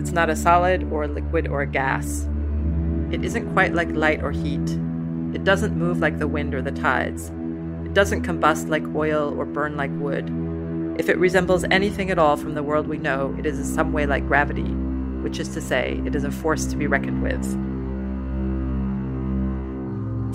It's 0.00 0.10
not 0.10 0.28
a 0.28 0.34
solid 0.34 0.82
or 0.90 1.04
a 1.04 1.08
liquid 1.08 1.46
or 1.46 1.60
a 1.60 1.68
gas. 1.68 2.26
It 3.14 3.24
isn't 3.24 3.52
quite 3.52 3.74
like 3.74 3.88
light 3.92 4.24
or 4.24 4.32
heat. 4.32 4.68
It 5.34 5.44
doesn't 5.44 5.76
move 5.76 6.00
like 6.00 6.18
the 6.18 6.26
wind 6.26 6.52
or 6.52 6.60
the 6.60 6.72
tides. 6.72 7.30
It 7.84 7.94
doesn't 7.94 8.24
combust 8.24 8.68
like 8.68 8.82
oil 8.92 9.32
or 9.38 9.44
burn 9.44 9.76
like 9.76 9.92
wood. 10.00 10.28
If 10.98 11.08
it 11.08 11.16
resembles 11.16 11.62
anything 11.70 12.10
at 12.10 12.18
all 12.18 12.36
from 12.36 12.54
the 12.54 12.62
world 12.64 12.88
we 12.88 12.98
know, 12.98 13.32
it 13.38 13.46
is 13.46 13.56
in 13.56 13.64
some 13.64 13.92
way 13.92 14.04
like 14.04 14.26
gravity, 14.26 14.68
which 15.22 15.38
is 15.38 15.48
to 15.50 15.60
say, 15.60 16.02
it 16.04 16.16
is 16.16 16.24
a 16.24 16.32
force 16.32 16.66
to 16.66 16.76
be 16.76 16.88
reckoned 16.88 17.22
with. 17.22 17.44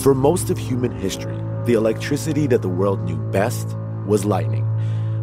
For 0.01 0.15
most 0.15 0.49
of 0.49 0.57
human 0.57 0.93
history, 0.93 1.37
the 1.65 1.73
electricity 1.73 2.47
that 2.47 2.61
the 2.61 2.69
world 2.69 3.01
knew 3.03 3.17
best 3.31 3.75
was 4.05 4.23
lightning, 4.23 4.65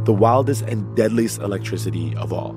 the 0.05 0.13
wildest 0.13 0.61
and 0.65 0.95
deadliest 0.95 1.41
electricity 1.41 2.15
of 2.17 2.35
all. 2.35 2.55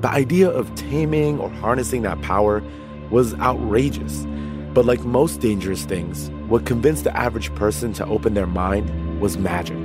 The 0.00 0.08
idea 0.08 0.48
of 0.48 0.74
taming 0.76 1.38
or 1.38 1.50
harnessing 1.50 2.00
that 2.02 2.22
power 2.22 2.62
was 3.10 3.34
outrageous. 3.34 4.26
But 4.72 4.84
like 4.84 5.00
most 5.00 5.40
dangerous 5.40 5.84
things, 5.84 6.30
what 6.48 6.66
convinced 6.66 7.04
the 7.04 7.16
average 7.16 7.54
person 7.54 7.92
to 7.94 8.06
open 8.06 8.34
their 8.34 8.46
mind 8.46 9.20
was 9.20 9.36
magic, 9.36 9.78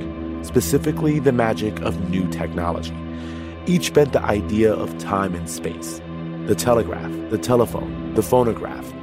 specifically 0.43 1.19
the 1.19 1.31
magic 1.31 1.79
of 1.81 2.09
new 2.09 2.27
technology. 2.29 2.95
Each 3.65 3.91
bent 3.91 4.13
the 4.13 4.21
idea 4.21 4.71
of 4.73 4.97
time 4.99 5.33
and 5.33 5.49
space. 5.49 6.01
The 6.45 6.55
telegraph, 6.55 7.11
the 7.31 7.39
telephone, 7.39 8.13
the 8.13 8.21
phonograph. 8.21 8.93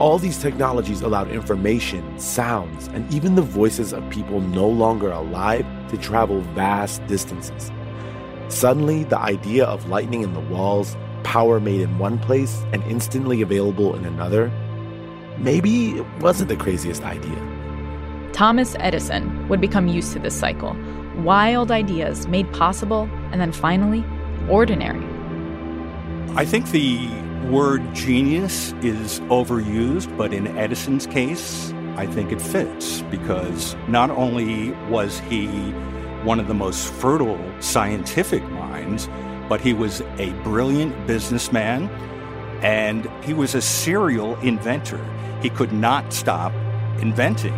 All 0.00 0.18
these 0.18 0.38
technologies 0.38 1.02
allowed 1.02 1.30
information, 1.30 2.18
sounds, 2.18 2.88
and 2.88 3.12
even 3.14 3.36
the 3.36 3.42
voices 3.42 3.92
of 3.92 4.08
people 4.10 4.40
no 4.40 4.68
longer 4.68 5.10
alive 5.10 5.64
to 5.90 5.96
travel 5.96 6.40
vast 6.54 7.04
distances. 7.06 7.70
Suddenly, 8.48 9.04
the 9.04 9.18
idea 9.18 9.64
of 9.64 9.88
lightning 9.88 10.22
in 10.22 10.34
the 10.34 10.40
walls, 10.40 10.96
power 11.24 11.60
made 11.60 11.80
in 11.80 11.98
one 11.98 12.18
place 12.18 12.62
and 12.72 12.82
instantly 12.84 13.42
available 13.42 13.94
in 13.94 14.04
another, 14.04 14.50
maybe 15.38 15.90
it 15.98 16.06
wasn't 16.20 16.48
the 16.48 16.56
craziest 16.56 17.02
idea. 17.02 17.36
Thomas 18.32 18.76
Edison 18.78 19.48
would 19.48 19.60
become 19.60 19.88
used 19.88 20.12
to 20.12 20.18
this 20.18 20.34
cycle 20.34 20.76
wild 21.18 21.70
ideas 21.70 22.28
made 22.28 22.50
possible, 22.52 23.08
and 23.32 23.40
then 23.40 23.52
finally, 23.52 24.04
ordinary. 24.48 25.04
I 26.36 26.44
think 26.44 26.70
the 26.70 27.08
word 27.50 27.82
genius 27.94 28.72
is 28.82 29.20
overused, 29.22 30.14
but 30.16 30.32
in 30.32 30.46
Edison's 30.58 31.06
case, 31.06 31.72
I 31.96 32.06
think 32.06 32.30
it 32.30 32.40
fits 32.40 33.02
because 33.02 33.74
not 33.88 34.10
only 34.10 34.70
was 34.88 35.18
he 35.20 35.46
one 36.24 36.38
of 36.38 36.48
the 36.48 36.54
most 36.54 36.92
fertile 36.92 37.40
scientific 37.60 38.42
minds, 38.50 39.08
but 39.48 39.60
he 39.60 39.72
was 39.72 40.02
a 40.18 40.30
brilliant 40.44 41.06
businessman 41.06 41.88
and 42.62 43.08
he 43.24 43.32
was 43.32 43.54
a 43.54 43.62
serial 43.62 44.36
inventor. 44.40 45.00
He 45.40 45.50
could 45.50 45.72
not 45.72 46.12
stop 46.12 46.52
inventing. 47.00 47.54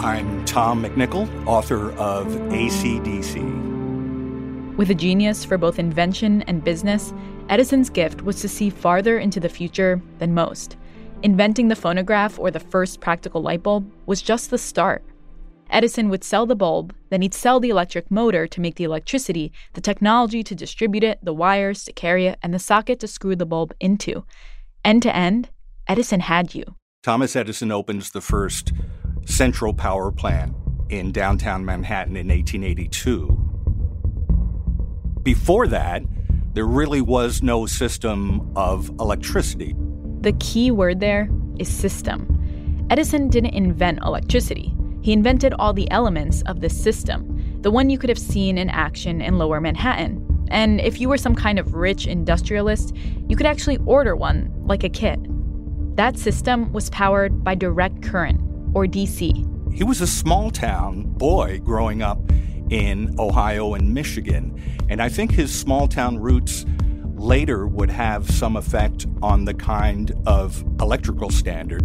I'm 0.00 0.44
Tom 0.44 0.82
McNichol, 0.84 1.46
author 1.46 1.92
of 1.92 2.26
ACDC. 2.26 3.64
With 4.76 4.90
a 4.90 4.94
genius 4.94 5.44
for 5.44 5.56
both 5.56 5.78
invention 5.78 6.42
and 6.42 6.64
business, 6.64 7.14
Edison's 7.48 7.88
gift 7.88 8.22
was 8.22 8.40
to 8.40 8.48
see 8.48 8.70
farther 8.70 9.18
into 9.18 9.38
the 9.38 9.48
future 9.48 10.02
than 10.18 10.34
most. 10.34 10.76
Inventing 11.22 11.68
the 11.68 11.76
phonograph 11.76 12.38
or 12.38 12.50
the 12.50 12.60
first 12.60 13.00
practical 13.00 13.40
light 13.40 13.62
bulb 13.62 13.90
was 14.06 14.20
just 14.20 14.50
the 14.50 14.58
start. 14.58 15.04
Edison 15.70 16.08
would 16.08 16.22
sell 16.22 16.46
the 16.46 16.56
bulb, 16.56 16.94
then 17.10 17.22
he'd 17.22 17.34
sell 17.34 17.58
the 17.60 17.70
electric 17.70 18.10
motor 18.10 18.46
to 18.46 18.60
make 18.60 18.76
the 18.76 18.84
electricity, 18.84 19.52
the 19.72 19.80
technology 19.80 20.42
to 20.42 20.54
distribute 20.54 21.04
it, 21.04 21.18
the 21.22 21.34
wires 21.34 21.84
to 21.84 21.92
carry 21.92 22.26
it, 22.26 22.38
and 22.42 22.52
the 22.54 22.58
socket 22.58 23.00
to 23.00 23.08
screw 23.08 23.34
the 23.34 23.46
bulb 23.46 23.74
into. 23.80 24.24
End 24.84 25.02
to 25.02 25.14
end, 25.14 25.50
Edison 25.88 26.20
had 26.20 26.54
you. 26.54 26.64
Thomas 27.02 27.36
Edison 27.36 27.70
opens 27.72 28.10
the 28.10 28.20
first 28.20 28.72
central 29.26 29.74
power 29.74 30.10
plant 30.10 30.54
in 30.88 31.12
downtown 31.12 31.64
Manhattan 31.64 32.16
in 32.16 32.28
1882. 32.28 33.40
Before 35.22 35.66
that, 35.66 36.02
there 36.52 36.66
really 36.66 37.00
was 37.00 37.42
no 37.42 37.66
system 37.66 38.52
of 38.54 38.90
electricity. 39.00 39.74
The 40.20 40.32
key 40.34 40.70
word 40.70 41.00
there 41.00 41.28
is 41.58 41.68
system. 41.68 42.86
Edison 42.90 43.28
didn't 43.28 43.54
invent 43.54 43.98
electricity. 44.02 44.74
He 45.04 45.12
invented 45.12 45.52
all 45.58 45.74
the 45.74 45.90
elements 45.90 46.40
of 46.46 46.62
this 46.62 46.74
system, 46.74 47.58
the 47.60 47.70
one 47.70 47.90
you 47.90 47.98
could 47.98 48.08
have 48.08 48.18
seen 48.18 48.56
in 48.56 48.70
action 48.70 49.20
in 49.20 49.36
lower 49.36 49.60
Manhattan. 49.60 50.46
And 50.48 50.80
if 50.80 50.98
you 50.98 51.10
were 51.10 51.18
some 51.18 51.34
kind 51.34 51.58
of 51.58 51.74
rich 51.74 52.06
industrialist, 52.06 52.96
you 53.28 53.36
could 53.36 53.44
actually 53.44 53.76
order 53.84 54.16
one, 54.16 54.50
like 54.64 54.82
a 54.82 54.88
kit. 54.88 55.18
That 55.96 56.16
system 56.16 56.72
was 56.72 56.88
powered 56.88 57.44
by 57.44 57.54
direct 57.54 58.02
current, 58.02 58.40
or 58.72 58.86
DC. 58.86 59.74
He 59.74 59.84
was 59.84 60.00
a 60.00 60.06
small 60.06 60.50
town 60.50 61.02
boy 61.02 61.60
growing 61.62 62.00
up 62.00 62.20
in 62.70 63.14
Ohio 63.18 63.74
and 63.74 63.92
Michigan. 63.92 64.58
And 64.88 65.02
I 65.02 65.10
think 65.10 65.32
his 65.32 65.54
small 65.54 65.86
town 65.86 66.18
roots 66.18 66.64
later 67.14 67.66
would 67.66 67.90
have 67.90 68.30
some 68.30 68.56
effect 68.56 69.04
on 69.20 69.44
the 69.44 69.52
kind 69.52 70.12
of 70.24 70.64
electrical 70.80 71.28
standard 71.28 71.82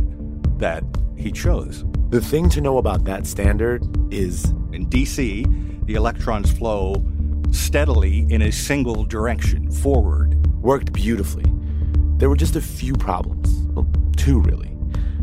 that 0.58 0.86
he 1.18 1.34
chose. 1.34 1.84
The 2.10 2.22
thing 2.22 2.50
to 2.50 2.62
know 2.62 2.80
about 2.80 3.04
that 3.04 3.28
standard 3.28 3.84
is 4.12 4.46
in 4.74 4.88
DC, 4.90 5.86
the 5.86 5.94
electrons 5.94 6.52
flow 6.52 7.06
steadily 7.52 8.26
in 8.32 8.42
a 8.42 8.52
single 8.52 9.04
direction, 9.04 9.70
forward. 9.70 10.36
Worked 10.64 10.92
beautifully. 10.92 11.46
There 12.18 12.28
were 12.28 12.36
just 12.36 12.56
a 12.56 12.62
few 12.62 12.96
problems. 12.96 13.56
Well, 13.76 13.88
two 14.18 14.40
really. 14.40 14.70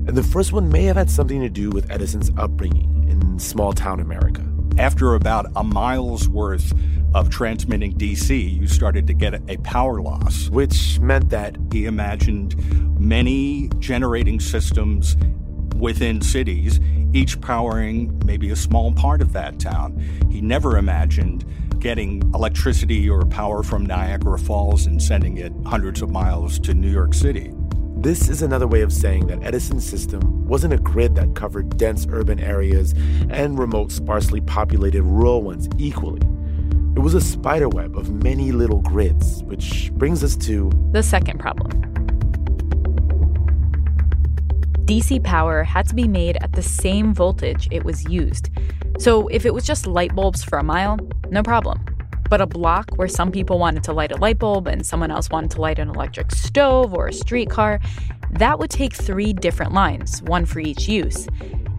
And 0.07 0.11
the 0.11 0.23
first 0.23 0.53
one 0.53 0.69
may 0.69 0.85
have 0.85 0.95
had 0.95 1.11
something 1.11 1.41
to 1.41 1.49
do 1.49 1.71
with 1.71 1.91
Edison's 1.91 2.31
upbringing 2.39 3.09
in 3.11 3.37
small 3.41 3.73
town 3.73 3.99
America. 3.99 4.47
After 4.79 5.17
about 5.17 5.51
a 5.57 5.65
mile's 5.65 6.29
worth 6.29 6.73
of 7.15 7.31
transmitting 7.31 7.95
DC, 7.95 8.61
you 8.61 8.69
started 8.69 9.09
to 9.09 9.13
get 9.13 9.43
a 9.51 9.57
power 9.59 10.01
loss. 10.01 10.51
Which 10.51 11.01
meant 11.01 11.31
that 11.31 11.57
he 11.73 11.87
imagined 11.87 12.55
many 13.01 13.71
generating 13.81 14.39
systems 14.39 15.17
within 15.79 16.21
cities, 16.21 16.81
each 17.13 17.41
powering 17.41 18.21
maybe 18.25 18.51
a 18.51 18.57
small 18.57 18.93
part 18.93 19.21
of 19.21 19.33
that 19.33 19.59
town. 19.59 19.99
He 20.31 20.41
never 20.41 20.77
imagined 20.77 21.45
getting 21.81 22.23
electricity 22.35 23.09
or 23.09 23.25
power 23.27 23.63
from 23.63 23.87
Niagara 23.87 24.39
Falls 24.39 24.87
and 24.87 25.03
sending 25.03 25.37
it 25.37 25.53
hundreds 25.65 26.03
of 26.03 26.11
miles 26.11 26.59
to 26.61 26.75
New 26.75 26.91
York 26.91 27.15
City. 27.15 27.53
This 27.99 28.29
is 28.29 28.43
another 28.43 28.67
way 28.67 28.83
of 28.83 28.93
saying 28.93 29.27
that 29.29 29.43
Edison's 29.43 29.89
system 29.89 30.47
wasn't 30.47 30.75
a 30.75 30.79
grid 30.79 31.15
that 31.15 31.35
covered 31.35 31.77
dense 31.79 32.07
urban 32.11 32.39
areas 32.41 32.93
and 33.31 33.59
remote, 33.59 33.91
sparsely 33.91 34.41
populated 34.41 35.03
rural 35.03 35.43
ones 35.43 35.69
equally. 35.79 36.21
It 36.95 37.01
was 37.01 37.15
a 37.15 37.21
spiderweb 37.21 37.97
of 37.97 38.11
many 38.23 38.53
little 38.53 38.81
grids, 38.81 39.43
which 39.45 39.91
brings 39.95 40.23
us 40.23 40.37
to 40.37 40.71
the 40.93 41.03
second 41.03 41.39
problem. 41.41 41.96
DC 44.87 45.23
power 45.25 45.65
had 45.65 45.89
to 45.89 45.97
be 45.97 46.07
made 46.07 46.37
at 46.43 46.53
the 46.53 46.63
same 46.63 47.13
voltage 47.13 47.67
it 47.73 47.85
was 47.85 48.09
used. 48.09 48.51
So 49.01 49.27
if 49.29 49.45
it 49.45 49.53
was 49.53 49.65
just 49.65 49.85
light 49.85 50.15
bulbs 50.15 50.45
for 50.45 50.59
a 50.59 50.63
mile, 50.63 51.01
no 51.29 51.43
problem. 51.43 51.85
But 52.31 52.41
a 52.41 52.47
block 52.47 52.91
where 52.95 53.09
some 53.09 53.33
people 53.33 53.59
wanted 53.59 53.83
to 53.85 53.93
light 53.93 54.13
a 54.13 54.17
light 54.17 54.39
bulb 54.39 54.69
and 54.69 54.87
someone 54.87 55.11
else 55.11 55.29
wanted 55.29 55.51
to 55.53 55.61
light 55.61 55.81
an 55.81 55.89
electric 55.89 56.31
stove 56.31 56.95
or 56.95 57.09
a 57.09 57.13
streetcar, 57.13 57.81
that 58.31 58.61
would 58.61 58.71
take 58.71 58.95
three 58.95 59.33
different 59.33 59.73
lines, 59.73 60.23
one 60.23 60.47
for 60.47 60.61
each 60.61 60.89
use. 60.89 61.27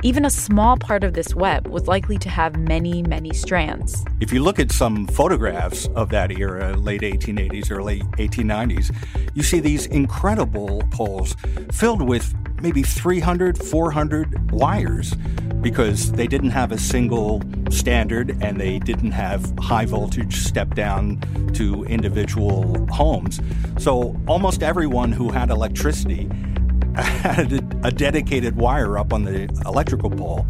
Even 0.04 0.26
a 0.26 0.30
small 0.30 0.76
part 0.76 1.06
of 1.06 1.14
this 1.14 1.34
web 1.34 1.68
was 1.68 1.88
likely 1.88 2.18
to 2.18 2.30
have 2.30 2.58
many, 2.58 3.04
many 3.04 3.34
strands. 3.34 4.04
If 4.20 4.34
you 4.34 4.44
look 4.44 4.60
at 4.60 4.72
some 4.72 5.08
photographs 5.08 5.88
of 5.96 6.10
that 6.10 6.32
era, 6.32 6.76
late 6.76 7.02
1880s, 7.02 7.72
early 7.72 8.02
1890s, 8.18 8.94
you 9.34 9.44
see 9.44 9.60
these 9.60 9.86
incredible 9.88 10.84
poles 10.92 11.36
filled 11.72 12.02
with 12.02 12.36
maybe 12.62 12.84
300, 12.84 13.58
400 13.58 14.52
wires 14.52 15.14
because 15.62 16.12
they 16.14 16.28
didn't 16.28 16.52
have 16.52 16.72
a 16.72 16.78
single 16.78 17.42
standard 17.70 18.38
and 18.42 18.60
they 18.60 18.80
didn't 18.80 19.12
have 19.12 19.54
high 19.60 19.86
voltage 19.86 20.38
step 20.38 20.74
down 20.76 21.20
to 21.54 21.84
individual 21.86 22.88
homes. 22.88 23.42
So 23.78 24.20
almost 24.28 24.64
everyone 24.64 25.12
who 25.12 25.30
had 25.32 25.50
electricity 25.50 26.30
had 26.96 27.54
a 27.84 27.92
dedicated 27.92 28.56
wire 28.56 28.98
up 28.98 29.14
on 29.14 29.24
the 29.24 29.44
electrical 29.66 30.10
pole. 30.10 30.46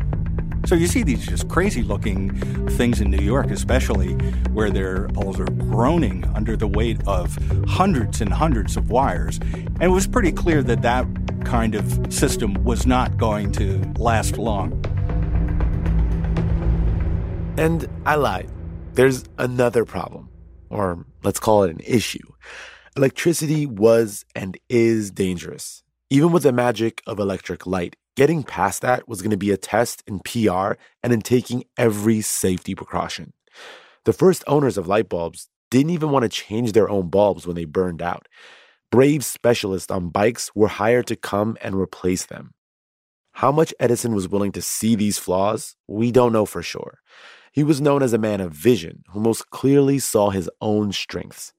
So 0.65 0.75
you 0.75 0.87
see 0.87 1.03
these 1.03 1.25
just 1.25 1.47
crazy 1.47 1.81
looking 1.81 2.35
things 2.71 2.99
in 2.99 3.09
New 3.09 3.23
York, 3.23 3.51
especially 3.51 4.13
where 4.51 4.69
their 4.69 5.07
poles 5.09 5.39
are 5.39 5.45
groaning 5.45 6.25
under 6.35 6.57
the 6.57 6.67
weight 6.67 6.99
of 7.07 7.37
hundreds 7.67 8.19
and 8.19 8.33
hundreds 8.33 8.75
of 8.75 8.89
wires. 8.89 9.39
And 9.39 9.83
it 9.83 9.89
was 9.89 10.07
pretty 10.07 10.33
clear 10.33 10.61
that 10.63 10.81
that 10.81 11.05
kind 11.47 11.75
of 11.75 12.13
system 12.13 12.53
was 12.65 12.85
not 12.85 13.17
going 13.17 13.53
to 13.53 13.79
last 13.97 14.37
long. 14.37 14.73
And 17.57 17.87
I 18.05 18.15
lied. 18.15 18.51
There's 18.93 19.23
another 19.37 19.85
problem, 19.85 20.29
or 20.69 21.05
let's 21.23 21.39
call 21.39 21.63
it 21.63 21.71
an 21.71 21.79
issue. 21.85 22.33
Electricity 22.97 23.65
was 23.65 24.25
and 24.35 24.57
is 24.67 25.09
dangerous. 25.09 25.83
Even 26.09 26.33
with 26.33 26.43
the 26.43 26.51
magic 26.51 27.01
of 27.07 27.17
electric 27.17 27.65
light, 27.65 27.95
getting 28.17 28.43
past 28.43 28.81
that 28.81 29.07
was 29.07 29.21
going 29.21 29.31
to 29.31 29.37
be 29.37 29.51
a 29.51 29.57
test 29.57 30.03
in 30.05 30.19
PR 30.19 30.73
and 31.01 31.13
in 31.13 31.21
taking 31.21 31.63
every 31.77 32.19
safety 32.19 32.75
precaution. 32.75 33.31
The 34.03 34.13
first 34.13 34.43
owners 34.47 34.77
of 34.77 34.87
light 34.87 35.07
bulbs 35.07 35.47
didn't 35.71 35.91
even 35.91 36.11
want 36.11 36.23
to 36.23 36.29
change 36.29 36.73
their 36.73 36.89
own 36.89 37.09
bulbs 37.09 37.47
when 37.47 37.55
they 37.55 37.65
burned 37.65 38.01
out. 38.01 38.27
Brave 38.89 39.25
specialists 39.25 39.91
on 39.91 40.09
bikes 40.09 40.49
were 40.55 40.69
hired 40.69 41.07
to 41.07 41.17
come 41.17 41.57
and 41.61 41.75
replace 41.75 42.25
them. 42.25 42.53
How 43.33 43.51
much 43.51 43.73
Edison 43.81 44.15
was 44.15 44.29
willing 44.29 44.53
to 44.53 44.61
see 44.61 44.95
these 44.95 45.17
flaws, 45.17 45.75
we 45.89 46.09
don't 46.09 46.31
know 46.31 46.45
for 46.45 46.63
sure. 46.63 46.99
He 47.51 47.65
was 47.65 47.81
known 47.81 48.01
as 48.01 48.13
a 48.13 48.17
man 48.17 48.39
of 48.39 48.53
vision 48.53 49.03
who 49.09 49.19
most 49.19 49.49
clearly 49.49 49.99
saw 49.99 50.29
his 50.29 50.49
own 50.61 50.93
strengths. 50.93 51.53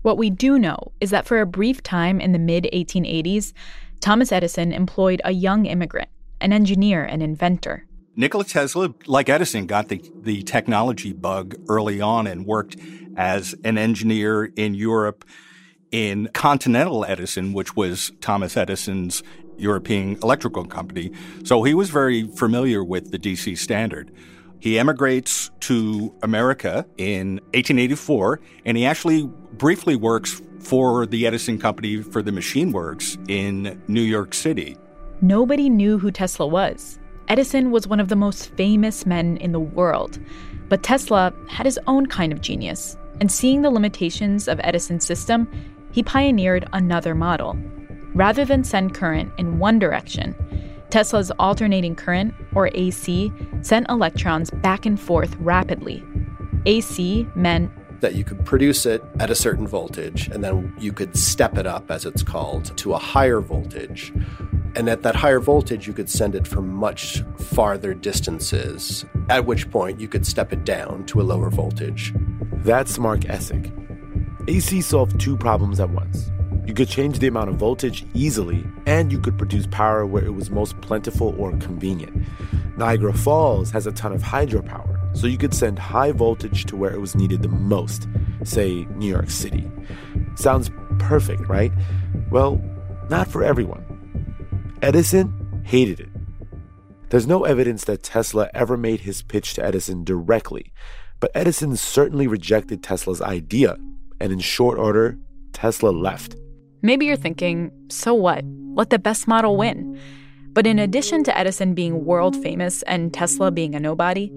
What 0.00 0.16
we 0.16 0.30
do 0.30 0.58
know 0.58 0.92
is 1.02 1.10
that 1.10 1.26
for 1.26 1.38
a 1.38 1.46
brief 1.46 1.82
time 1.82 2.18
in 2.18 2.32
the 2.32 2.38
mid 2.38 2.66
1880s, 2.72 3.52
Thomas 4.00 4.32
Edison 4.32 4.72
employed 4.72 5.20
a 5.22 5.32
young 5.32 5.66
immigrant, 5.66 6.08
an 6.40 6.54
engineer 6.54 7.04
and 7.04 7.22
inventor. 7.22 7.86
Nikola 8.16 8.44
Tesla, 8.44 8.94
like 9.06 9.28
Edison, 9.28 9.66
got 9.66 9.88
the, 9.88 10.02
the 10.22 10.42
technology 10.44 11.12
bug 11.12 11.56
early 11.68 12.00
on 12.00 12.26
and 12.26 12.46
worked 12.46 12.76
as 13.18 13.54
an 13.64 13.76
engineer 13.76 14.46
in 14.56 14.74
Europe 14.74 15.26
in 15.94 16.28
Continental 16.34 17.04
Edison, 17.04 17.52
which 17.52 17.76
was 17.76 18.10
Thomas 18.20 18.56
Edison's 18.56 19.22
European 19.56 20.18
electrical 20.24 20.64
company. 20.64 21.12
So 21.44 21.62
he 21.62 21.72
was 21.72 21.88
very 21.90 22.26
familiar 22.36 22.82
with 22.82 23.12
the 23.12 23.18
DC 23.18 23.56
standard. 23.56 24.10
He 24.58 24.76
emigrates 24.76 25.52
to 25.60 26.12
America 26.24 26.84
in 26.96 27.36
1884, 27.54 28.40
and 28.64 28.76
he 28.76 28.84
actually 28.84 29.30
briefly 29.52 29.94
works 29.94 30.42
for 30.58 31.06
the 31.06 31.28
Edison 31.28 31.60
Company 31.60 32.02
for 32.02 32.22
the 32.22 32.32
Machine 32.32 32.72
Works 32.72 33.16
in 33.28 33.80
New 33.86 34.02
York 34.02 34.34
City. 34.34 34.76
Nobody 35.20 35.70
knew 35.70 36.00
who 36.00 36.10
Tesla 36.10 36.48
was. 36.48 36.98
Edison 37.28 37.70
was 37.70 37.86
one 37.86 38.00
of 38.00 38.08
the 38.08 38.16
most 38.16 38.50
famous 38.56 39.06
men 39.06 39.36
in 39.36 39.52
the 39.52 39.60
world. 39.60 40.18
But 40.68 40.82
Tesla 40.82 41.32
had 41.48 41.66
his 41.66 41.78
own 41.86 42.06
kind 42.06 42.32
of 42.32 42.40
genius, 42.40 42.96
and 43.20 43.30
seeing 43.30 43.62
the 43.62 43.70
limitations 43.70 44.48
of 44.48 44.60
Edison's 44.64 45.06
system, 45.06 45.46
he 45.94 46.02
pioneered 46.02 46.68
another 46.72 47.14
model. 47.14 47.56
Rather 48.14 48.44
than 48.44 48.64
send 48.64 48.94
current 48.94 49.32
in 49.38 49.60
one 49.60 49.78
direction, 49.78 50.34
Tesla's 50.90 51.30
alternating 51.38 51.94
current, 51.94 52.34
or 52.52 52.68
AC, 52.74 53.32
sent 53.62 53.88
electrons 53.88 54.50
back 54.50 54.86
and 54.86 54.98
forth 54.98 55.36
rapidly. 55.36 56.02
AC 56.66 57.28
meant 57.36 57.70
that 58.00 58.16
you 58.16 58.24
could 58.24 58.44
produce 58.44 58.86
it 58.86 59.04
at 59.20 59.30
a 59.30 59.36
certain 59.36 59.68
voltage 59.68 60.26
and 60.26 60.42
then 60.42 60.74
you 60.80 60.92
could 60.92 61.16
step 61.16 61.56
it 61.56 61.66
up, 61.66 61.88
as 61.92 62.04
it's 62.04 62.24
called, 62.24 62.76
to 62.76 62.92
a 62.92 62.98
higher 62.98 63.40
voltage. 63.40 64.12
And 64.74 64.88
at 64.88 65.02
that 65.02 65.14
higher 65.14 65.38
voltage, 65.38 65.86
you 65.86 65.92
could 65.92 66.10
send 66.10 66.34
it 66.34 66.48
for 66.48 66.60
much 66.60 67.22
farther 67.38 67.94
distances, 67.94 69.04
at 69.28 69.46
which 69.46 69.70
point 69.70 70.00
you 70.00 70.08
could 70.08 70.26
step 70.26 70.52
it 70.52 70.64
down 70.64 71.06
to 71.06 71.20
a 71.20 71.22
lower 71.22 71.50
voltage. 71.50 72.12
That's 72.52 72.98
Mark 72.98 73.20
Essig. 73.20 73.83
AC 74.46 74.82
solved 74.82 75.18
two 75.18 75.38
problems 75.38 75.80
at 75.80 75.88
once. 75.88 76.30
You 76.66 76.74
could 76.74 76.88
change 76.88 77.18
the 77.18 77.28
amount 77.28 77.48
of 77.48 77.56
voltage 77.56 78.04
easily, 78.12 78.62
and 78.86 79.10
you 79.10 79.18
could 79.18 79.38
produce 79.38 79.66
power 79.66 80.04
where 80.04 80.24
it 80.24 80.34
was 80.34 80.50
most 80.50 80.78
plentiful 80.82 81.34
or 81.38 81.52
convenient. 81.56 82.26
Niagara 82.76 83.14
Falls 83.14 83.70
has 83.70 83.86
a 83.86 83.92
ton 83.92 84.12
of 84.12 84.22
hydropower, 84.22 85.16
so 85.16 85.26
you 85.26 85.38
could 85.38 85.54
send 85.54 85.78
high 85.78 86.12
voltage 86.12 86.66
to 86.66 86.76
where 86.76 86.92
it 86.92 87.00
was 87.00 87.14
needed 87.14 87.42
the 87.42 87.48
most, 87.48 88.06
say 88.44 88.84
New 88.96 89.08
York 89.08 89.30
City. 89.30 89.70
Sounds 90.34 90.70
perfect, 90.98 91.48
right? 91.48 91.72
Well, 92.30 92.60
not 93.08 93.28
for 93.28 93.42
everyone. 93.42 93.82
Edison 94.82 95.62
hated 95.64 96.00
it. 96.00 96.10
There's 97.08 97.26
no 97.26 97.44
evidence 97.44 97.84
that 97.84 98.02
Tesla 98.02 98.50
ever 98.52 98.76
made 98.76 99.00
his 99.00 99.22
pitch 99.22 99.54
to 99.54 99.64
Edison 99.64 100.04
directly, 100.04 100.72
but 101.18 101.30
Edison 101.34 101.76
certainly 101.76 102.26
rejected 102.26 102.82
Tesla's 102.82 103.22
idea 103.22 103.78
and 104.24 104.32
in 104.32 104.38
short 104.38 104.78
order, 104.78 105.18
Tesla 105.52 105.90
left. 105.90 106.34
Maybe 106.80 107.04
you're 107.04 107.14
thinking, 107.14 107.70
so 107.90 108.14
what? 108.14 108.42
Let 108.74 108.88
the 108.88 108.98
best 108.98 109.28
model 109.28 109.58
win. 109.58 110.00
But 110.54 110.66
in 110.66 110.78
addition 110.78 111.24
to 111.24 111.38
Edison 111.38 111.74
being 111.74 112.06
world 112.06 112.34
famous 112.42 112.82
and 112.84 113.12
Tesla 113.12 113.50
being 113.50 113.74
a 113.74 113.80
nobody, 113.80 114.32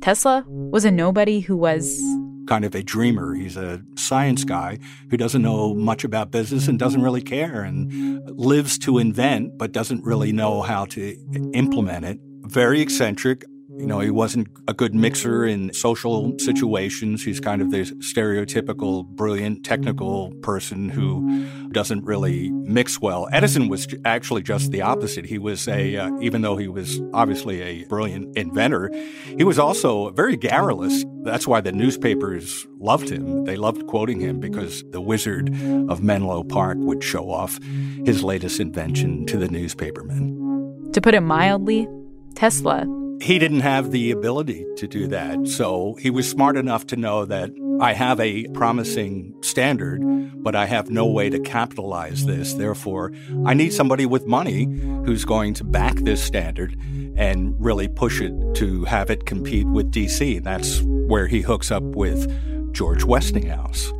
Tesla 0.00 0.44
was 0.46 0.84
a 0.84 0.92
nobody 0.92 1.40
who 1.40 1.56
was 1.56 2.00
kind 2.46 2.64
of 2.64 2.76
a 2.76 2.84
dreamer. 2.84 3.34
He's 3.34 3.56
a 3.56 3.82
science 3.96 4.44
guy 4.44 4.78
who 5.10 5.16
doesn't 5.16 5.42
know 5.42 5.74
much 5.74 6.04
about 6.04 6.30
business 6.30 6.68
and 6.68 6.78
doesn't 6.78 7.02
really 7.02 7.22
care 7.22 7.62
and 7.62 8.22
lives 8.30 8.78
to 8.80 8.98
invent 8.98 9.58
but 9.58 9.72
doesn't 9.72 10.04
really 10.04 10.30
know 10.30 10.62
how 10.62 10.84
to 10.86 11.16
implement 11.52 12.04
it. 12.04 12.20
Very 12.42 12.80
eccentric, 12.80 13.44
you 13.78 13.86
know, 13.86 14.00
he 14.00 14.10
wasn't 14.10 14.48
a 14.68 14.72
good 14.72 14.94
mixer 14.94 15.44
in 15.44 15.72
social 15.74 16.34
situations. 16.38 17.22
He's 17.24 17.40
kind 17.40 17.60
of 17.60 17.70
the 17.70 17.82
stereotypical 17.82 19.04
brilliant 19.04 19.64
technical 19.64 20.32
person 20.42 20.88
who 20.88 21.46
doesn't 21.72 22.04
really 22.04 22.50
mix 22.50 23.00
well. 23.00 23.28
Edison 23.32 23.68
was 23.68 23.86
actually 24.04 24.42
just 24.42 24.70
the 24.70 24.80
opposite. 24.80 25.26
He 25.26 25.38
was 25.38 25.68
a, 25.68 25.96
uh, 25.96 26.10
even 26.20 26.40
though 26.40 26.56
he 26.56 26.68
was 26.68 27.00
obviously 27.12 27.60
a 27.60 27.84
brilliant 27.84 28.36
inventor, 28.36 28.90
he 29.36 29.44
was 29.44 29.58
also 29.58 30.10
very 30.10 30.36
garrulous. 30.36 31.04
That's 31.22 31.46
why 31.46 31.60
the 31.60 31.72
newspapers 31.72 32.66
loved 32.78 33.10
him. 33.10 33.44
They 33.44 33.56
loved 33.56 33.86
quoting 33.88 34.20
him 34.20 34.40
because 34.40 34.84
the 34.90 35.02
wizard 35.02 35.50
of 35.90 36.02
Menlo 36.02 36.44
Park 36.44 36.78
would 36.80 37.04
show 37.04 37.30
off 37.30 37.58
his 38.06 38.24
latest 38.24 38.58
invention 38.58 39.26
to 39.26 39.36
the 39.36 39.48
newspapermen. 39.48 40.92
To 40.92 41.00
put 41.02 41.14
it 41.14 41.20
mildly, 41.20 41.86
Tesla 42.34 42.86
he 43.20 43.38
didn't 43.38 43.60
have 43.60 43.90
the 43.90 44.10
ability 44.10 44.66
to 44.76 44.86
do 44.86 45.06
that. 45.08 45.46
So 45.48 45.96
he 46.00 46.10
was 46.10 46.28
smart 46.28 46.56
enough 46.56 46.86
to 46.88 46.96
know 46.96 47.24
that 47.24 47.50
I 47.80 47.92
have 47.92 48.20
a 48.20 48.46
promising 48.48 49.34
standard, 49.42 50.00
but 50.42 50.54
I 50.54 50.66
have 50.66 50.90
no 50.90 51.06
way 51.06 51.28
to 51.30 51.38
capitalize 51.40 52.24
this. 52.26 52.54
Therefore, 52.54 53.12
I 53.44 53.54
need 53.54 53.72
somebody 53.72 54.06
with 54.06 54.26
money 54.26 54.64
who's 55.04 55.24
going 55.24 55.54
to 55.54 55.64
back 55.64 55.96
this 55.96 56.22
standard 56.22 56.76
and 57.16 57.54
really 57.58 57.88
push 57.88 58.20
it 58.20 58.32
to 58.56 58.84
have 58.84 59.10
it 59.10 59.26
compete 59.26 59.66
with 59.66 59.90
DC. 59.90 60.42
That's 60.42 60.80
where 60.82 61.26
he 61.26 61.40
hooks 61.42 61.70
up 61.70 61.82
with 61.82 62.72
George 62.72 63.04
Westinghouse. 63.04 63.92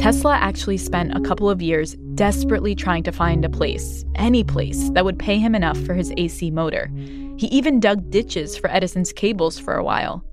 Tesla 0.00 0.34
actually 0.34 0.78
spent 0.78 1.14
a 1.14 1.20
couple 1.20 1.50
of 1.50 1.60
years 1.60 1.94
desperately 2.14 2.74
trying 2.74 3.02
to 3.02 3.12
find 3.12 3.44
a 3.44 3.50
place, 3.50 4.02
any 4.14 4.42
place, 4.42 4.88
that 4.94 5.04
would 5.04 5.18
pay 5.18 5.38
him 5.38 5.54
enough 5.54 5.78
for 5.80 5.92
his 5.92 6.10
AC 6.16 6.50
motor. 6.50 6.90
He 7.36 7.48
even 7.48 7.80
dug 7.80 8.08
ditches 8.08 8.56
for 8.56 8.70
Edison's 8.70 9.12
cables 9.12 9.58
for 9.58 9.74
a 9.74 9.84
while. 9.84 10.24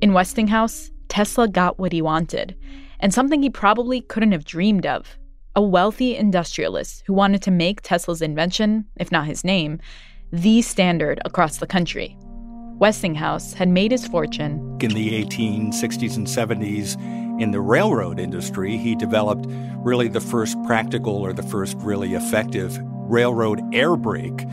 In 0.00 0.12
Westinghouse, 0.12 0.92
Tesla 1.08 1.48
got 1.48 1.80
what 1.80 1.92
he 1.92 2.00
wanted, 2.00 2.56
and 3.00 3.12
something 3.12 3.42
he 3.42 3.50
probably 3.50 4.00
couldn't 4.00 4.30
have 4.30 4.44
dreamed 4.44 4.86
of 4.86 5.18
a 5.56 5.60
wealthy 5.60 6.14
industrialist 6.14 7.02
who 7.08 7.12
wanted 7.12 7.42
to 7.42 7.50
make 7.50 7.82
Tesla's 7.82 8.22
invention, 8.22 8.84
if 8.94 9.10
not 9.10 9.26
his 9.26 9.42
name, 9.42 9.80
the 10.32 10.62
standard 10.62 11.20
across 11.24 11.56
the 11.56 11.66
country. 11.66 12.16
Westinghouse 12.78 13.52
had 13.52 13.68
made 13.68 13.90
his 13.90 14.06
fortune. 14.06 14.78
In 14.80 14.92
the 14.92 15.24
1860s 15.24 16.16
and 16.16 16.26
70s, 16.26 16.96
in 17.40 17.50
the 17.50 17.60
railroad 17.60 18.20
industry, 18.20 18.76
he 18.76 18.94
developed 18.94 19.46
really 19.78 20.08
the 20.08 20.20
first 20.20 20.56
practical 20.64 21.16
or 21.16 21.32
the 21.32 21.42
first 21.42 21.76
really 21.78 22.14
effective 22.14 22.78
railroad 22.82 23.60
air 23.74 23.96
brake 23.96 24.46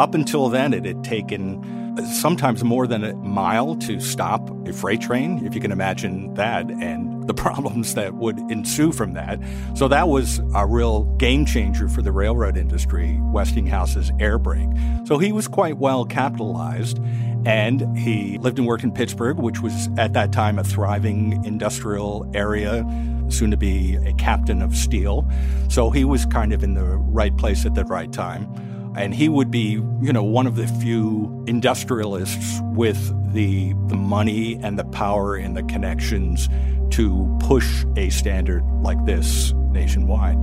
up 0.00 0.14
until 0.14 0.48
then, 0.48 0.72
it 0.72 0.86
had 0.86 1.04
taken 1.04 1.62
uh, 1.98 2.04
sometimes 2.06 2.64
more 2.64 2.86
than 2.86 3.04
a 3.04 3.14
mile 3.16 3.76
to 3.76 4.00
stop 4.00 4.48
a 4.66 4.72
freight 4.72 5.02
train, 5.02 5.44
if 5.44 5.54
you 5.54 5.60
can 5.60 5.70
imagine 5.70 6.32
that, 6.34 6.70
and 6.70 7.26
the 7.28 7.34
problems 7.34 7.94
that 7.94 8.14
would 8.14 8.38
ensue 8.50 8.92
from 8.92 9.12
that. 9.12 9.38
So 9.74 9.88
that 9.88 10.08
was 10.08 10.40
a 10.54 10.66
real 10.66 11.04
game 11.18 11.44
changer 11.44 11.86
for 11.86 12.00
the 12.00 12.12
railroad 12.12 12.56
industry, 12.56 13.18
Westinghouse's 13.24 14.10
air 14.18 14.38
brake. 14.38 14.70
So 15.04 15.18
he 15.18 15.32
was 15.32 15.46
quite 15.46 15.76
well 15.76 16.06
capitalized. 16.06 16.98
And 17.46 17.96
he 17.96 18.38
lived 18.38 18.58
and 18.58 18.66
worked 18.66 18.84
in 18.84 18.92
Pittsburgh, 18.92 19.38
which 19.38 19.60
was 19.60 19.88
at 19.96 20.12
that 20.12 20.32
time 20.32 20.58
a 20.58 20.64
thriving 20.64 21.44
industrial 21.44 22.30
area, 22.34 22.84
soon 23.28 23.50
to 23.50 23.56
be 23.56 23.96
a 23.96 24.12
captain 24.14 24.60
of 24.60 24.76
steel. 24.76 25.28
So 25.68 25.90
he 25.90 26.04
was 26.04 26.26
kind 26.26 26.52
of 26.52 26.62
in 26.62 26.74
the 26.74 26.84
right 26.84 27.36
place 27.36 27.64
at 27.64 27.74
the 27.74 27.84
right 27.84 28.12
time. 28.12 28.52
And 28.96 29.14
he 29.14 29.28
would 29.28 29.50
be, 29.50 29.80
you 30.02 30.12
know, 30.12 30.24
one 30.24 30.46
of 30.46 30.56
the 30.56 30.66
few 30.66 31.44
industrialists 31.46 32.60
with 32.74 32.98
the, 33.32 33.72
the 33.86 33.96
money 33.96 34.58
and 34.62 34.78
the 34.78 34.84
power 34.84 35.36
and 35.36 35.56
the 35.56 35.62
connections 35.62 36.48
to 36.90 37.38
push 37.40 37.84
a 37.96 38.10
standard 38.10 38.64
like 38.82 39.02
this 39.06 39.52
nationwide. 39.70 40.36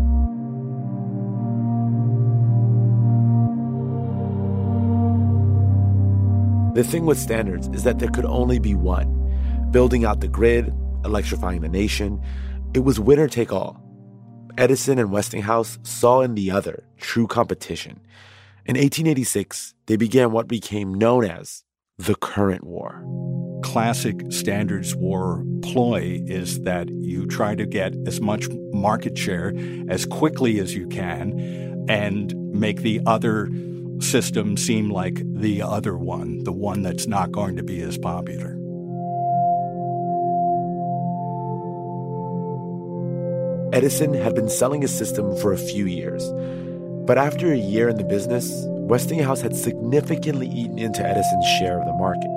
The 6.77 6.83
thing 6.83 7.07
with 7.07 7.17
standards 7.17 7.67
is 7.69 7.81
that 7.85 7.97
there 7.97 8.11
could 8.11 8.25
only 8.25 8.59
be 8.59 8.75
one. 8.75 9.71
Building 9.71 10.05
out 10.05 10.21
the 10.21 10.27
grid, 10.27 10.71
electrifying 11.03 11.61
the 11.61 11.67
nation, 11.67 12.21
it 12.75 12.81
was 12.81 12.99
winner 12.99 13.27
take 13.27 13.51
all. 13.51 13.81
Edison 14.59 14.99
and 14.99 15.11
Westinghouse 15.11 15.79
saw 15.81 16.21
in 16.21 16.35
the 16.35 16.51
other 16.51 16.83
true 16.97 17.25
competition. 17.25 17.99
In 18.67 18.75
1886, 18.75 19.73
they 19.87 19.95
began 19.95 20.31
what 20.31 20.47
became 20.47 20.93
known 20.93 21.25
as 21.25 21.63
the 21.97 22.13
Current 22.13 22.63
War. 22.63 23.03
Classic 23.63 24.15
standards 24.29 24.95
war 24.95 25.43
ploy 25.63 26.21
is 26.27 26.61
that 26.61 26.89
you 26.89 27.25
try 27.25 27.55
to 27.55 27.65
get 27.65 27.95
as 28.05 28.21
much 28.21 28.49
market 28.71 29.17
share 29.17 29.51
as 29.89 30.05
quickly 30.05 30.59
as 30.59 30.75
you 30.75 30.87
can 30.89 31.87
and 31.89 32.35
make 32.53 32.83
the 32.83 33.01
other 33.07 33.49
system 33.99 34.57
seem 34.57 34.89
like 34.89 35.21
the 35.25 35.61
other 35.61 35.97
one, 35.97 36.43
the 36.43 36.51
one 36.51 36.81
that's 36.81 37.07
not 37.07 37.31
going 37.31 37.55
to 37.57 37.63
be 37.63 37.81
as 37.81 37.97
popular. 37.97 38.57
Edison 43.73 44.13
had 44.13 44.33
been 44.33 44.49
selling 44.49 44.81
his 44.81 44.95
system 44.97 45.35
for 45.37 45.51
a 45.51 45.57
few 45.57 45.85
years. 45.85 46.31
But 47.05 47.17
after 47.17 47.51
a 47.51 47.57
year 47.57 47.89
in 47.89 47.97
the 47.97 48.03
business, 48.03 48.51
Westinghouse 48.67 49.41
had 49.41 49.55
significantly 49.55 50.47
eaten 50.47 50.79
into 50.79 51.05
Edison's 51.05 51.45
share 51.59 51.79
of 51.79 51.85
the 51.85 51.93
market. 51.93 52.29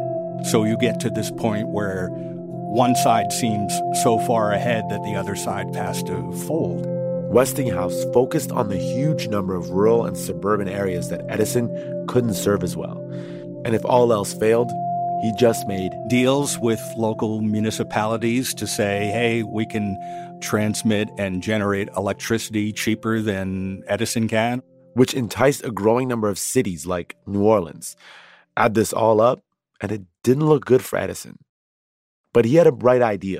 So 0.50 0.64
you 0.64 0.76
get 0.76 1.00
to 1.00 1.10
this 1.10 1.30
point 1.30 1.68
where 1.68 2.08
one 2.08 2.94
side 2.96 3.32
seems 3.32 3.72
so 4.02 4.18
far 4.26 4.52
ahead 4.52 4.84
that 4.90 5.02
the 5.02 5.14
other 5.14 5.34
side 5.34 5.74
has 5.74 6.02
to 6.04 6.32
fold. 6.46 6.99
Westinghouse 7.30 8.04
focused 8.12 8.50
on 8.50 8.68
the 8.68 8.76
huge 8.76 9.28
number 9.28 9.54
of 9.54 9.70
rural 9.70 10.04
and 10.04 10.18
suburban 10.18 10.68
areas 10.68 11.10
that 11.10 11.24
Edison 11.28 12.04
couldn't 12.08 12.34
serve 12.34 12.64
as 12.64 12.76
well. 12.76 12.98
And 13.64 13.72
if 13.72 13.84
all 13.84 14.12
else 14.12 14.34
failed, 14.34 14.68
he 15.22 15.32
just 15.38 15.68
made 15.68 15.92
deals 16.08 16.58
with 16.58 16.80
local 16.96 17.40
municipalities 17.40 18.52
to 18.54 18.66
say, 18.66 19.06
hey, 19.12 19.44
we 19.44 19.64
can 19.64 19.96
transmit 20.40 21.08
and 21.18 21.40
generate 21.40 21.88
electricity 21.96 22.72
cheaper 22.72 23.20
than 23.20 23.84
Edison 23.86 24.26
can. 24.26 24.60
Which 24.94 25.14
enticed 25.14 25.64
a 25.64 25.70
growing 25.70 26.08
number 26.08 26.28
of 26.28 26.36
cities 26.36 26.84
like 26.84 27.14
New 27.28 27.44
Orleans. 27.44 27.94
Add 28.56 28.74
this 28.74 28.92
all 28.92 29.20
up, 29.20 29.40
and 29.80 29.92
it 29.92 30.02
didn't 30.24 30.46
look 30.46 30.64
good 30.64 30.82
for 30.82 30.98
Edison. 30.98 31.38
But 32.32 32.44
he 32.44 32.56
had 32.56 32.66
a 32.66 32.72
bright 32.72 33.02
idea. 33.02 33.38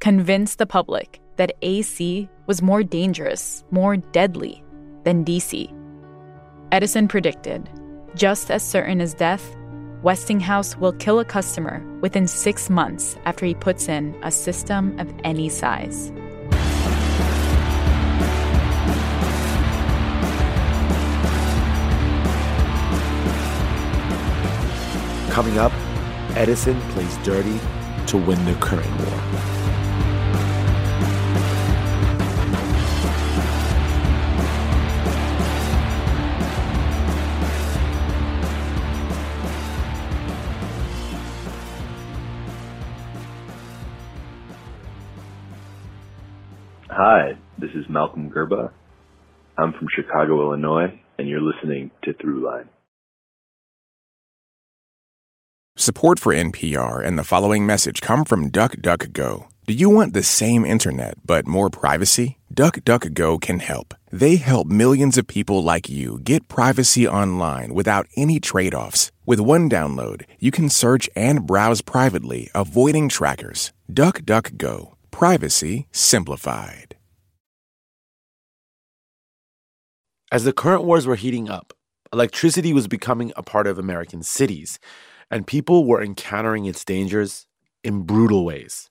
Convince 0.00 0.56
the 0.56 0.66
public 0.66 1.20
that 1.36 1.56
AC 1.62 2.28
was 2.46 2.62
more 2.62 2.82
dangerous, 2.82 3.64
more 3.70 3.96
deadly 3.96 4.62
than 5.04 5.24
DC. 5.24 5.72
Edison 6.72 7.08
predicted 7.08 7.68
just 8.14 8.50
as 8.50 8.62
certain 8.62 9.00
as 9.00 9.12
death, 9.12 9.56
Westinghouse 10.02 10.76
will 10.76 10.92
kill 10.92 11.18
a 11.18 11.24
customer 11.24 11.82
within 12.00 12.28
six 12.28 12.70
months 12.70 13.16
after 13.24 13.44
he 13.44 13.54
puts 13.54 13.88
in 13.88 14.14
a 14.22 14.30
system 14.30 14.98
of 15.00 15.12
any 15.24 15.48
size. 15.48 16.12
Coming 25.32 25.58
up, 25.58 25.72
Edison 26.36 26.80
plays 26.92 27.16
dirty 27.24 27.58
to 28.06 28.16
win 28.16 28.44
the 28.44 28.54
current 28.60 28.86
war. 28.86 29.33
Hi, 46.96 47.36
this 47.58 47.72
is 47.74 47.88
Malcolm 47.88 48.30
Gerba. 48.30 48.70
I'm 49.58 49.72
from 49.72 49.88
Chicago, 49.96 50.42
Illinois, 50.42 50.96
and 51.18 51.28
you're 51.28 51.40
listening 51.40 51.90
to 52.04 52.12
Throughline. 52.12 52.68
Support 55.76 56.20
for 56.20 56.32
NPR 56.32 57.04
and 57.04 57.18
the 57.18 57.24
following 57.24 57.66
message 57.66 58.00
come 58.00 58.24
from 58.24 58.48
DuckDuckGo. 58.48 59.48
Do 59.66 59.74
you 59.74 59.90
want 59.90 60.14
the 60.14 60.22
same 60.22 60.64
internet 60.64 61.14
but 61.26 61.48
more 61.48 61.68
privacy? 61.68 62.38
DuckDuckGo 62.54 63.40
can 63.40 63.58
help. 63.58 63.94
They 64.12 64.36
help 64.36 64.68
millions 64.68 65.18
of 65.18 65.26
people 65.26 65.64
like 65.64 65.88
you 65.88 66.20
get 66.22 66.46
privacy 66.46 67.08
online 67.08 67.74
without 67.74 68.06
any 68.16 68.38
trade 68.38 68.72
offs. 68.72 69.10
With 69.26 69.40
one 69.40 69.68
download, 69.68 70.22
you 70.38 70.52
can 70.52 70.68
search 70.68 71.10
and 71.16 71.44
browse 71.44 71.80
privately, 71.80 72.52
avoiding 72.54 73.08
trackers. 73.08 73.72
DuckDuckGo. 73.92 74.93
Privacy 75.14 75.86
simplified. 75.92 76.96
As 80.32 80.42
the 80.42 80.52
current 80.52 80.82
wars 80.82 81.06
were 81.06 81.14
heating 81.14 81.48
up, 81.48 81.72
electricity 82.12 82.72
was 82.72 82.88
becoming 82.88 83.32
a 83.36 83.42
part 83.44 83.68
of 83.68 83.78
American 83.78 84.24
cities, 84.24 84.80
and 85.30 85.46
people 85.46 85.84
were 85.86 86.02
encountering 86.02 86.64
its 86.64 86.84
dangers 86.84 87.46
in 87.84 88.02
brutal 88.02 88.44
ways. 88.44 88.90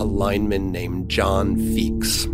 A 0.00 0.06
lineman 0.06 0.72
named 0.72 1.10
John 1.10 1.56
Feeks. 1.56 2.24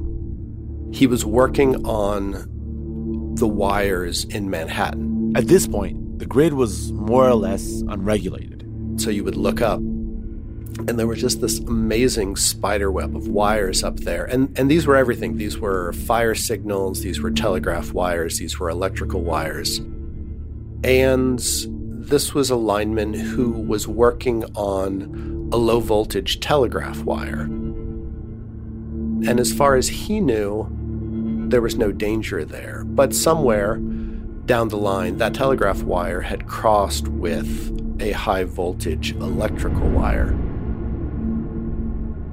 He 0.95 1.09
was 1.09 1.25
working 1.25 1.85
on 1.85 3.35
the 3.35 3.49
wires 3.49 4.23
in 4.23 4.51
Manhattan. 4.51 5.33
At 5.35 5.49
this 5.49 5.67
point, 5.67 6.21
the 6.21 6.27
grid 6.27 6.53
was 6.53 6.93
more 6.93 7.29
or 7.29 7.35
less 7.35 7.83
unregulated. 7.89 8.62
So 8.97 9.11
you 9.11 9.25
would 9.25 9.37
look 9.37 9.61
up, 9.61 9.79
and 9.79 10.99
there 10.99 11.07
was 11.07 11.21
just 11.21 11.41
this 11.41 11.59
amazing 11.61 12.37
spider 12.37 12.91
web 12.91 13.17
of 13.17 13.29
wires 13.29 13.85
up 13.85 14.01
there. 14.01 14.25
And, 14.25 14.57
and 14.59 14.71
these 14.71 14.87
were 14.87 14.97
everything. 14.97 15.37
These 15.37 15.59
were 15.59 15.93
fire 15.93 16.35
signals, 16.35 17.03
these 17.03 17.21
were 17.21 17.31
telegraph 17.31 17.93
wires, 17.93 18.39
these 18.39 18.59
were 18.59 18.69
electrical 18.69 19.23
wires. 19.23 19.79
And 20.85 21.39
this 21.39 22.35
was 22.35 22.51
a 22.51 22.57
lineman 22.57 23.15
who 23.15 23.51
was 23.51 23.87
working 23.87 24.45
on 24.57 25.49
a 25.53 25.57
low 25.57 25.81
voltage 25.81 26.41
telegraph 26.41 27.03
wire. 27.05 27.43
And 29.25 29.39
as 29.39 29.53
far 29.53 29.77
as 29.77 29.89
he 29.89 30.21
knew, 30.21 30.67
there 31.49 31.63
was 31.63 31.77
no 31.77 31.93
danger 31.93 32.45
there. 32.45 32.83
But 32.85 33.15
somewhere 33.15 33.77
down 34.47 34.69
the 34.69 34.77
line, 34.77 35.19
that 35.19 35.35
telegraph 35.35 35.83
wire 35.83 36.23
had 36.23 36.49
crossed 36.49 37.07
with 37.07 37.82
a 38.03 38.11
high 38.13 38.45
voltage 38.45 39.13
electrical 39.13 39.89
wire. 39.89 40.31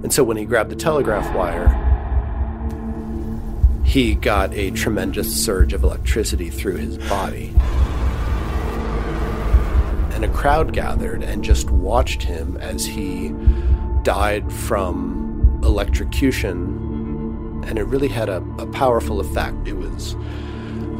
And 0.01 0.11
so 0.11 0.23
when 0.23 0.35
he 0.35 0.45
grabbed 0.45 0.71
the 0.71 0.75
telegraph 0.75 1.33
wire, 1.35 1.85
he 3.85 4.15
got 4.15 4.53
a 4.53 4.71
tremendous 4.71 5.33
surge 5.43 5.73
of 5.73 5.83
electricity 5.83 6.49
through 6.49 6.75
his 6.77 6.97
body. 7.09 7.53
And 10.13 10.25
a 10.25 10.29
crowd 10.29 10.73
gathered 10.73 11.23
and 11.23 11.43
just 11.43 11.69
watched 11.69 12.23
him 12.23 12.57
as 12.57 12.85
he 12.85 13.33
died 14.03 14.51
from 14.51 15.61
electrocution 15.63 16.79
and 17.67 17.77
it 17.77 17.83
really 17.83 18.07
had 18.07 18.29
a, 18.29 18.37
a 18.57 18.65
powerful 18.67 19.19
effect. 19.19 19.67
It 19.67 19.73
was 19.73 20.15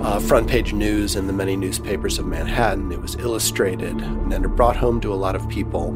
uh, 0.01 0.19
front 0.19 0.47
page 0.47 0.73
news 0.73 1.15
in 1.15 1.27
the 1.27 1.33
many 1.33 1.55
newspapers 1.55 2.19
of 2.19 2.25
Manhattan. 2.25 2.91
It 2.91 3.01
was 3.01 3.15
illustrated, 3.15 3.99
and 4.01 4.33
it 4.33 4.47
brought 4.49 4.77
home 4.77 5.01
to 5.01 5.13
a 5.13 5.15
lot 5.15 5.35
of 5.35 5.47
people 5.49 5.91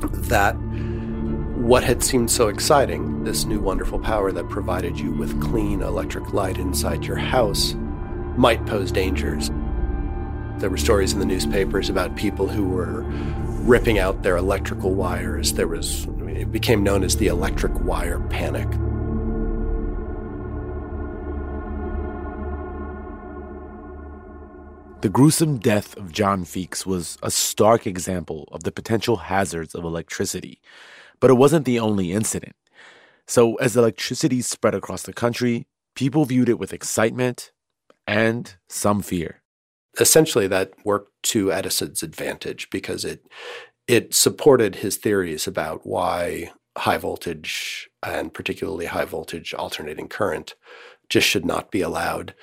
that 0.00 0.54
what 1.60 1.84
had 1.84 2.02
seemed 2.02 2.30
so 2.30 2.48
exciting, 2.48 3.22
this 3.24 3.44
new 3.44 3.60
wonderful 3.60 3.98
power 3.98 4.32
that 4.32 4.48
provided 4.48 4.98
you 4.98 5.12
with 5.12 5.40
clean 5.42 5.82
electric 5.82 6.32
light 6.32 6.58
inside 6.58 7.04
your 7.04 7.16
house, 7.16 7.74
might 8.36 8.64
pose 8.66 8.90
dangers. 8.90 9.50
There 10.56 10.70
were 10.70 10.78
stories 10.78 11.12
in 11.12 11.18
the 11.18 11.26
newspapers 11.26 11.90
about 11.90 12.16
people 12.16 12.48
who 12.48 12.66
were 12.66 13.02
ripping 13.62 13.98
out 13.98 14.22
their 14.22 14.38
electrical 14.38 14.94
wires. 14.94 15.52
There 15.52 15.68
was, 15.68 16.06
it 16.26 16.50
became 16.50 16.82
known 16.82 17.04
as 17.04 17.18
the 17.18 17.26
electric 17.26 17.78
wire 17.80 18.20
panic. 18.20 18.68
The 25.00 25.08
gruesome 25.08 25.56
death 25.56 25.96
of 25.96 26.12
John 26.12 26.44
Feeks 26.44 26.84
was 26.84 27.16
a 27.22 27.30
stark 27.30 27.86
example 27.86 28.46
of 28.52 28.64
the 28.64 28.70
potential 28.70 29.16
hazards 29.16 29.74
of 29.74 29.82
electricity, 29.82 30.60
but 31.20 31.30
it 31.30 31.38
wasn't 31.38 31.64
the 31.64 31.80
only 31.80 32.12
incident. 32.12 32.54
So, 33.26 33.54
as 33.56 33.78
electricity 33.78 34.42
spread 34.42 34.74
across 34.74 35.04
the 35.04 35.14
country, 35.14 35.66
people 35.94 36.26
viewed 36.26 36.50
it 36.50 36.58
with 36.58 36.74
excitement 36.74 37.50
and 38.06 38.54
some 38.68 39.00
fear. 39.00 39.40
Essentially, 39.98 40.46
that 40.48 40.72
worked 40.84 41.10
to 41.30 41.50
Edison's 41.50 42.02
advantage 42.02 42.68
because 42.68 43.02
it 43.02 43.26
it 43.86 44.12
supported 44.12 44.76
his 44.76 44.98
theories 44.98 45.46
about 45.46 45.86
why 45.86 46.52
high 46.76 46.98
voltage 46.98 47.88
and 48.02 48.34
particularly 48.34 48.86
high 48.86 49.06
voltage 49.06 49.54
alternating 49.54 50.08
current 50.08 50.56
just 51.08 51.26
should 51.26 51.46
not 51.46 51.70
be 51.70 51.80
allowed 51.80 52.34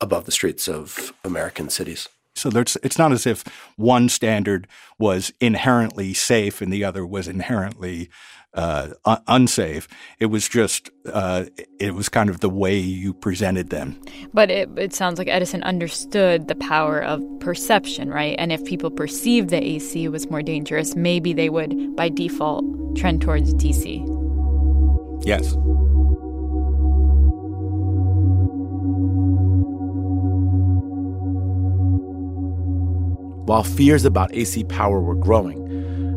above 0.00 0.24
the 0.24 0.32
streets 0.32 0.68
of 0.68 1.12
American 1.24 1.68
cities. 1.70 2.08
So 2.34 2.50
there's, 2.50 2.76
it's 2.82 2.98
not 2.98 3.12
as 3.12 3.26
if 3.26 3.44
one 3.76 4.08
standard 4.08 4.68
was 4.98 5.32
inherently 5.40 6.14
safe 6.14 6.62
and 6.62 6.72
the 6.72 6.84
other 6.84 7.04
was 7.04 7.26
inherently 7.26 8.10
uh, 8.54 8.90
un- 9.04 9.22
unsafe. 9.26 9.88
It 10.18 10.26
was 10.26 10.48
just 10.48 10.90
uh, 11.12 11.46
it 11.78 11.94
was 11.94 12.08
kind 12.08 12.30
of 12.30 12.40
the 12.40 12.48
way 12.48 12.78
you 12.78 13.12
presented 13.12 13.70
them. 13.70 14.00
But 14.32 14.50
it, 14.50 14.68
it 14.76 14.94
sounds 14.94 15.18
like 15.18 15.28
Edison 15.28 15.62
understood 15.64 16.48
the 16.48 16.54
power 16.54 17.02
of 17.02 17.22
perception, 17.40 18.10
right? 18.10 18.36
And 18.38 18.52
if 18.52 18.64
people 18.64 18.90
perceived 18.90 19.50
that 19.50 19.62
AC 19.62 20.08
was 20.08 20.30
more 20.30 20.42
dangerous, 20.42 20.96
maybe 20.96 21.32
they 21.32 21.50
would 21.50 21.94
by 21.96 22.08
default 22.08 22.64
trend 22.96 23.20
towards 23.20 23.54
DC. 23.54 24.04
Yes. 25.24 25.54
While 33.48 33.62
fears 33.62 34.04
about 34.04 34.34
AC 34.34 34.64
power 34.64 35.00
were 35.00 35.14
growing, 35.14 35.56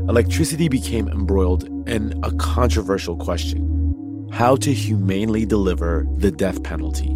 electricity 0.09 0.67
became 0.67 1.07
embroiled 1.07 1.63
in 1.87 2.19
a 2.23 2.31
controversial 2.33 3.15
question 3.15 4.27
how 4.33 4.57
to 4.57 4.73
humanely 4.73 5.45
deliver 5.45 6.05
the 6.17 6.29
death 6.29 6.61
penalty. 6.61 7.15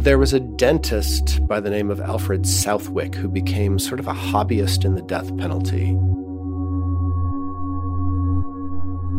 There 0.00 0.18
was 0.18 0.34
a 0.34 0.40
dentist 0.40 1.46
by 1.46 1.60
the 1.60 1.70
name 1.70 1.90
of 1.90 1.98
Alfred 1.98 2.46
Southwick 2.46 3.14
who 3.14 3.30
became 3.30 3.78
sort 3.78 4.00
of 4.00 4.06
a 4.06 4.12
hobbyist 4.12 4.84
in 4.84 4.94
the 4.94 5.02
death 5.02 5.34
penalty. 5.38 5.96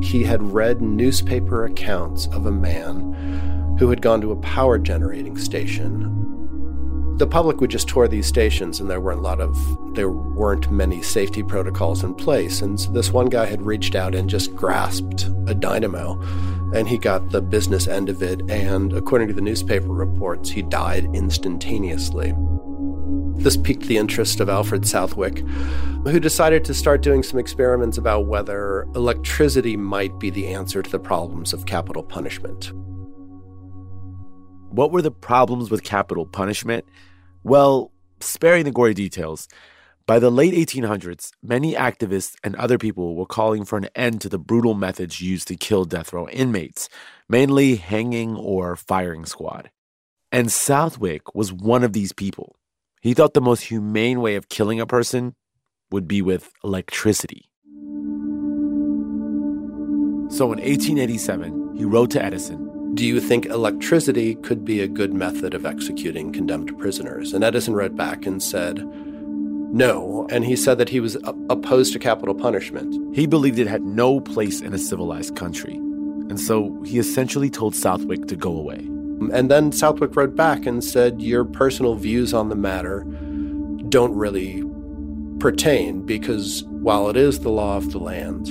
He 0.07 0.23
had 0.23 0.43
read 0.43 0.83
newspaper 0.83 1.65
accounts 1.65 2.27
of 2.27 2.45
a 2.45 2.51
man 2.51 3.75
who 3.79 3.89
had 3.89 4.03
gone 4.03 4.21
to 4.21 4.31
a 4.31 4.41
power 4.41 4.77
generating 4.77 5.37
station 5.39 6.21
the 7.21 7.27
public 7.27 7.61
would 7.61 7.69
just 7.69 7.87
tour 7.87 8.07
these 8.07 8.25
stations 8.25 8.79
and 8.79 8.89
there 8.89 8.99
weren't 8.99 9.19
a 9.19 9.21
lot 9.21 9.39
of 9.39 9.55
there 9.93 10.09
weren't 10.09 10.71
many 10.71 11.03
safety 11.03 11.43
protocols 11.43 12.03
in 12.03 12.15
place 12.15 12.63
and 12.63 12.79
so 12.79 12.89
this 12.89 13.11
one 13.11 13.27
guy 13.27 13.45
had 13.45 13.61
reached 13.61 13.93
out 13.93 14.15
and 14.15 14.27
just 14.27 14.55
grasped 14.55 15.29
a 15.45 15.53
dynamo 15.53 16.19
and 16.73 16.89
he 16.89 16.97
got 16.97 17.29
the 17.29 17.39
business 17.39 17.87
end 17.87 18.09
of 18.09 18.23
it 18.23 18.41
and 18.49 18.91
according 18.93 19.27
to 19.27 19.35
the 19.35 19.41
newspaper 19.41 19.89
reports 19.89 20.49
he 20.49 20.63
died 20.63 21.05
instantaneously 21.13 22.33
this 23.35 23.55
piqued 23.55 23.85
the 23.85 23.97
interest 23.97 24.39
of 24.39 24.49
Alfred 24.49 24.87
Southwick, 24.87 25.39
who 26.03 26.19
decided 26.19 26.63
to 26.65 26.75
start 26.75 27.01
doing 27.01 27.23
some 27.23 27.39
experiments 27.39 27.97
about 27.97 28.27
whether 28.27 28.83
electricity 28.93 29.75
might 29.75 30.19
be 30.19 30.29
the 30.29 30.47
answer 30.49 30.83
to 30.83 30.91
the 30.91 30.99
problems 30.99 31.51
of 31.51 31.65
capital 31.65 32.03
punishment. 32.03 32.71
What 34.69 34.91
were 34.91 35.01
the 35.01 35.09
problems 35.09 35.71
with 35.71 35.81
capital 35.81 36.27
punishment? 36.27 36.85
Well, 37.43 37.91
sparing 38.19 38.65
the 38.65 38.71
gory 38.71 38.93
details, 38.93 39.47
by 40.05 40.19
the 40.19 40.29
late 40.29 40.53
1800s, 40.53 41.31
many 41.41 41.73
activists 41.73 42.35
and 42.43 42.55
other 42.55 42.77
people 42.77 43.15
were 43.15 43.25
calling 43.25 43.65
for 43.65 43.77
an 43.77 43.87
end 43.95 44.21
to 44.21 44.29
the 44.29 44.37
brutal 44.37 44.73
methods 44.73 45.21
used 45.21 45.47
to 45.47 45.55
kill 45.55 45.85
death 45.85 46.13
row 46.13 46.27
inmates, 46.29 46.89
mainly 47.29 47.75
hanging 47.75 48.35
or 48.35 48.75
firing 48.75 49.25
squad. 49.25 49.71
And 50.31 50.51
Southwick 50.51 51.33
was 51.33 51.51
one 51.51 51.83
of 51.83 51.93
these 51.93 52.13
people. 52.13 52.55
He 53.01 53.13
thought 53.13 53.33
the 53.33 53.41
most 53.41 53.63
humane 53.63 54.21
way 54.21 54.35
of 54.35 54.49
killing 54.49 54.79
a 54.79 54.85
person 54.85 55.35
would 55.91 56.07
be 56.07 56.21
with 56.21 56.51
electricity. 56.63 57.49
So 60.29 60.53
in 60.53 60.59
1887, 60.59 61.75
he 61.75 61.85
wrote 61.85 62.11
to 62.11 62.23
Edison 62.23 62.70
do 62.93 63.05
you 63.05 63.21
think 63.21 63.45
electricity 63.45 64.35
could 64.35 64.65
be 64.65 64.81
a 64.81 64.87
good 64.87 65.13
method 65.13 65.53
of 65.53 65.65
executing 65.65 66.31
condemned 66.31 66.77
prisoners? 66.77 67.33
And 67.33 67.43
Edison 67.43 67.73
wrote 67.73 67.95
back 67.95 68.25
and 68.25 68.41
said, 68.43 68.83
no. 69.73 70.27
And 70.29 70.43
he 70.43 70.57
said 70.57 70.77
that 70.79 70.89
he 70.89 70.99
was 70.99 71.17
opposed 71.49 71.93
to 71.93 71.99
capital 71.99 72.35
punishment. 72.35 73.15
He 73.15 73.25
believed 73.25 73.57
it 73.57 73.67
had 73.67 73.83
no 73.83 74.19
place 74.19 74.59
in 74.59 74.73
a 74.73 74.77
civilized 74.77 75.37
country. 75.37 75.75
And 75.75 76.39
so 76.39 76.81
he 76.83 76.99
essentially 76.99 77.49
told 77.49 77.73
Southwick 77.73 78.27
to 78.27 78.35
go 78.35 78.51
away. 78.51 78.79
And 79.33 79.49
then 79.49 79.71
Southwick 79.71 80.15
wrote 80.15 80.35
back 80.35 80.65
and 80.65 80.83
said, 80.83 81.21
Your 81.21 81.45
personal 81.45 81.95
views 81.95 82.33
on 82.33 82.49
the 82.49 82.55
matter 82.55 83.05
don't 83.87 84.13
really 84.13 84.63
pertain 85.39 86.05
because 86.05 86.63
while 86.65 87.09
it 87.09 87.15
is 87.15 87.39
the 87.39 87.49
law 87.49 87.77
of 87.77 87.91
the 87.91 87.99
land, 87.99 88.49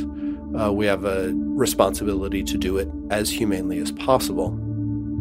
uh, 0.59 0.73
we 0.73 0.87
have 0.87 1.05
a 1.05 1.33
responsibility 1.35 2.43
to 2.43 2.59
do 2.59 2.79
it 2.79 2.89
as 3.11 3.31
humanely 3.31 3.79
as 3.79 3.93
possible. 3.93 4.59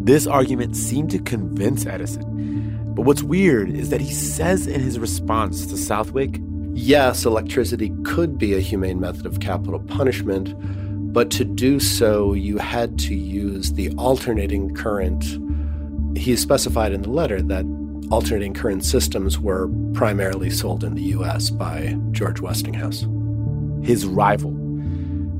This 0.02 0.26
argument 0.26 0.76
seemed 0.76 1.12
to 1.12 1.20
convince 1.20 1.86
Edison. 1.86 2.94
But 2.96 3.04
what's 3.04 3.24
weird 3.24 3.70
is 3.70 3.90
that 3.90 4.02
he 4.02 4.14
says 4.14 4.68
in 4.68 4.82
his 4.82 4.98
response 5.00 5.66
to 5.68 5.78
Southwick 5.78 6.40
yes, 6.74 7.26
electricity 7.26 7.92
could 8.04 8.38
be 8.38 8.54
a 8.54 8.60
humane 8.60 9.00
method 9.00 9.26
of 9.26 9.40
capital 9.40 9.80
punishment, 9.80 10.54
but 11.14 11.32
to 11.32 11.44
do 11.44 11.80
so, 11.80 12.34
you 12.34 12.58
had 12.58 12.98
to 13.00 13.16
use 13.16 13.74
the 13.74 13.90
alternating 13.96 14.74
current. 14.74 15.38
He 16.18 16.36
specified 16.36 16.92
in 16.92 17.02
the 17.02 17.10
letter 17.10 17.42
that 17.42 17.66
alternating 18.12 18.54
current 18.54 18.84
systems 18.84 19.40
were 19.40 19.70
primarily 19.94 20.50
sold 20.50 20.84
in 20.84 20.96
the 20.96 21.04
US 21.04 21.50
by 21.50 21.98
George 22.12 22.42
Westinghouse. 22.42 23.08
His 23.84 24.06
rival. 24.06 24.59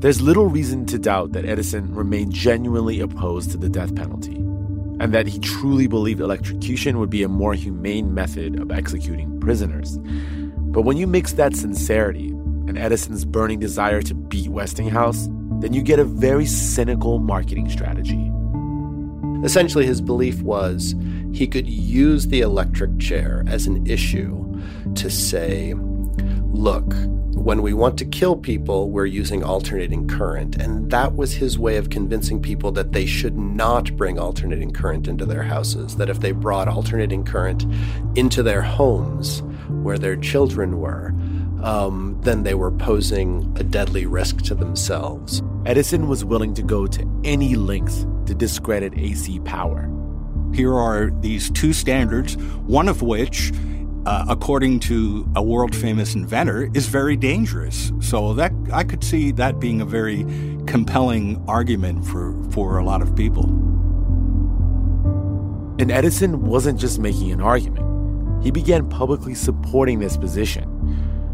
There's 0.00 0.22
little 0.22 0.46
reason 0.46 0.86
to 0.86 0.98
doubt 0.98 1.32
that 1.32 1.44
Edison 1.44 1.94
remained 1.94 2.32
genuinely 2.32 3.00
opposed 3.00 3.50
to 3.50 3.58
the 3.58 3.68
death 3.68 3.94
penalty, 3.94 4.36
and 4.98 5.12
that 5.12 5.26
he 5.26 5.38
truly 5.38 5.86
believed 5.86 6.22
electrocution 6.22 6.98
would 6.98 7.10
be 7.10 7.22
a 7.22 7.28
more 7.28 7.52
humane 7.52 8.14
method 8.14 8.58
of 8.58 8.70
executing 8.70 9.38
prisoners. 9.40 9.98
But 10.56 10.82
when 10.82 10.96
you 10.96 11.06
mix 11.06 11.34
that 11.34 11.54
sincerity 11.54 12.28
and 12.28 12.78
Edison's 12.78 13.26
burning 13.26 13.58
desire 13.58 14.00
to 14.00 14.14
beat 14.14 14.48
Westinghouse, 14.48 15.28
then 15.60 15.74
you 15.74 15.82
get 15.82 15.98
a 15.98 16.04
very 16.04 16.46
cynical 16.46 17.18
marketing 17.18 17.68
strategy. 17.68 18.32
Essentially, 19.44 19.84
his 19.84 20.00
belief 20.00 20.40
was 20.40 20.94
he 21.34 21.46
could 21.46 21.66
use 21.66 22.28
the 22.28 22.40
electric 22.40 22.98
chair 22.98 23.44
as 23.46 23.66
an 23.66 23.86
issue 23.86 24.62
to 24.94 25.10
say, 25.10 25.74
look, 25.74 26.90
when 27.40 27.62
we 27.62 27.72
want 27.72 27.96
to 27.96 28.04
kill 28.04 28.36
people, 28.36 28.90
we're 28.90 29.06
using 29.06 29.42
alternating 29.42 30.06
current. 30.06 30.56
And 30.56 30.90
that 30.90 31.16
was 31.16 31.32
his 31.32 31.58
way 31.58 31.76
of 31.76 31.88
convincing 31.88 32.42
people 32.42 32.70
that 32.72 32.92
they 32.92 33.06
should 33.06 33.38
not 33.38 33.96
bring 33.96 34.18
alternating 34.18 34.72
current 34.72 35.08
into 35.08 35.24
their 35.24 35.42
houses, 35.42 35.96
that 35.96 36.10
if 36.10 36.20
they 36.20 36.32
brought 36.32 36.68
alternating 36.68 37.24
current 37.24 37.64
into 38.14 38.42
their 38.42 38.60
homes 38.60 39.42
where 39.82 39.96
their 39.96 40.16
children 40.16 40.80
were, 40.80 41.14
um, 41.62 42.18
then 42.22 42.42
they 42.42 42.54
were 42.54 42.70
posing 42.72 43.50
a 43.58 43.64
deadly 43.64 44.04
risk 44.04 44.42
to 44.42 44.54
themselves. 44.54 45.42
Edison 45.64 46.08
was 46.08 46.26
willing 46.26 46.52
to 46.54 46.62
go 46.62 46.86
to 46.86 47.20
any 47.24 47.54
length 47.54 48.06
to 48.26 48.34
discredit 48.34 48.92
AC 48.98 49.40
power. 49.40 49.90
Here 50.52 50.74
are 50.74 51.10
these 51.20 51.50
two 51.50 51.72
standards, 51.72 52.36
one 52.66 52.88
of 52.88 53.00
which, 53.00 53.50
uh, 54.06 54.24
according 54.28 54.80
to 54.80 55.28
a 55.36 55.42
world 55.42 55.74
famous 55.74 56.14
inventor, 56.14 56.70
is 56.74 56.86
very 56.86 57.16
dangerous. 57.16 57.92
So 58.00 58.34
that 58.34 58.52
I 58.72 58.84
could 58.84 59.04
see 59.04 59.30
that 59.32 59.60
being 59.60 59.80
a 59.80 59.84
very 59.84 60.24
compelling 60.66 61.42
argument 61.48 62.04
for, 62.04 62.34
for 62.50 62.78
a 62.78 62.84
lot 62.84 63.02
of 63.02 63.14
people. 63.16 63.44
And 65.78 65.90
Edison 65.90 66.42
wasn't 66.42 66.78
just 66.78 66.98
making 66.98 67.32
an 67.32 67.40
argument. 67.40 68.44
He 68.44 68.50
began 68.50 68.88
publicly 68.88 69.34
supporting 69.34 69.98
this 69.98 70.16
position. 70.16 70.66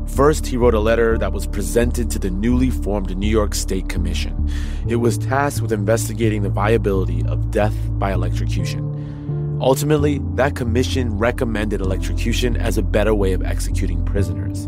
First, 0.07 0.47
he 0.47 0.57
wrote 0.57 0.75
a 0.75 0.81
letter 0.81 1.19
that 1.19 1.33
was 1.33 1.47
presented 1.47 2.11
to 2.13 2.19
the 2.19 2.31
newly 2.31 2.71
formed 2.71 3.17
New 3.17 3.29
York 3.29 3.55
State 3.55 3.89
Commission. 3.89 4.51
It 4.89 4.97
was 4.97 5.19
tasked 5.19 5.61
with 5.61 5.73
investigating 5.73 6.43
the 6.43 6.49
viability 6.49 7.25
of 7.27 7.51
death 7.51 7.75
by 7.99 8.13
electrocution. 8.13 8.96
Ultimately, 9.61 10.21
that 10.35 10.55
commission 10.55 11.16
recommended 11.16 11.81
electrocution 11.81 12.57
as 12.57 12.77
a 12.77 12.83
better 12.83 13.14
way 13.14 13.33
of 13.33 13.42
executing 13.42 14.05
prisoners. 14.05 14.64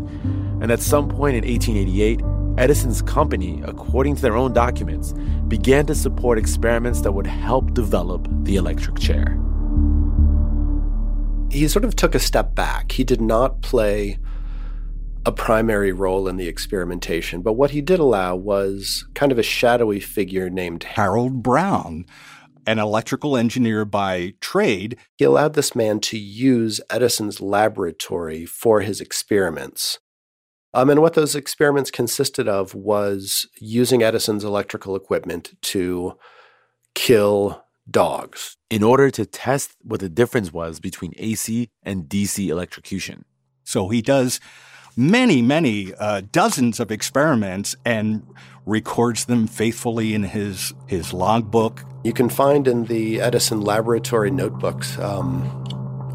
And 0.61 0.71
at 0.71 0.79
some 0.79 1.07
point 1.07 1.35
in 1.35 1.45
1888, 1.47 2.21
Edison's 2.57 3.01
company, 3.01 3.61
according 3.65 4.15
to 4.15 4.21
their 4.21 4.35
own 4.35 4.51
documents, 4.51 5.13
began 5.47 5.85
to 5.85 5.95
support 5.95 6.37
experiments 6.37 7.01
that 7.01 7.11
would 7.11 7.27
help 7.27 7.73
develop 7.73 8.27
the 8.43 8.55
electric 8.55 8.97
chair. 8.97 9.39
He 11.51 11.67
sort 11.67 11.85
of 11.85 11.95
took 11.95 12.15
a 12.15 12.19
step 12.19 12.53
back. 12.55 12.91
He 12.91 13.03
did 13.03 13.21
not 13.21 13.61
play 13.61 14.17
a 15.25 15.31
primary 15.31 15.91
role 15.91 16.27
in 16.27 16.37
the 16.37 16.47
experimentation, 16.47 17.41
but 17.41 17.53
what 17.53 17.71
he 17.71 17.81
did 17.81 17.99
allow 17.99 18.35
was 18.35 19.05
kind 19.13 19.31
of 19.31 19.39
a 19.39 19.43
shadowy 19.43 19.99
figure 19.99 20.49
named 20.49 20.83
Harold 20.83 21.43
Brown, 21.43 22.05
an 22.69 22.77
electrical 22.77 23.35
engineer 23.35 23.83
by 23.83 24.35
trade. 24.41 24.95
He 25.17 25.25
allowed 25.25 25.55
this 25.55 25.75
man 25.75 25.99
to 26.01 26.19
use 26.19 26.79
Edison's 26.91 27.41
laboratory 27.41 28.45
for 28.45 28.81
his 28.81 29.01
experiments. 29.01 29.97
Um, 30.75 30.91
and 30.91 31.01
what 31.01 31.15
those 31.15 31.33
experiments 31.33 31.89
consisted 31.89 32.47
of 32.47 32.75
was 32.75 33.47
using 33.59 34.03
Edison's 34.03 34.43
electrical 34.43 34.95
equipment 34.95 35.59
to 35.63 36.13
kill 36.93 37.65
dogs. 37.89 38.55
In 38.69 38.83
order 38.83 39.09
to 39.09 39.25
test 39.25 39.75
what 39.81 39.99
the 39.99 40.07
difference 40.07 40.53
was 40.53 40.79
between 40.79 41.13
AC 41.17 41.71
and 41.81 42.03
DC 42.03 42.49
electrocution. 42.49 43.25
So 43.63 43.89
he 43.89 44.03
does 44.03 44.39
many, 44.99 45.41
many 45.41 45.93
uh, 45.95 46.21
dozens 46.33 46.77
of 46.81 46.91
experiments 46.91 47.73
and 47.85 48.21
records 48.65 49.25
them 49.25 49.47
faithfully 49.47 50.13
in 50.13 50.23
his 50.23 50.73
his 50.87 51.13
logbook. 51.13 51.85
You 52.03 52.11
can 52.11 52.29
find 52.29 52.67
in 52.67 52.83
the 52.85 53.21
Edison 53.21 53.61
laboratory 53.61 54.29
notebooks 54.29 54.99
um, 54.99 55.65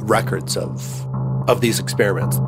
records 0.01 0.57
of 0.57 1.07
of 1.49 1.62
these 1.62 1.81
experiments. 1.81 2.38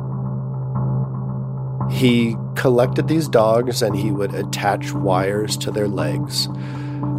He 1.91 2.35
collected 2.55 3.07
these 3.07 3.27
dogs 3.27 3.81
and 3.81 3.95
he 3.95 4.11
would 4.11 4.35
attach 4.35 4.93
wires 4.93 5.57
to 5.57 5.71
their 5.71 5.87
legs, 5.87 6.47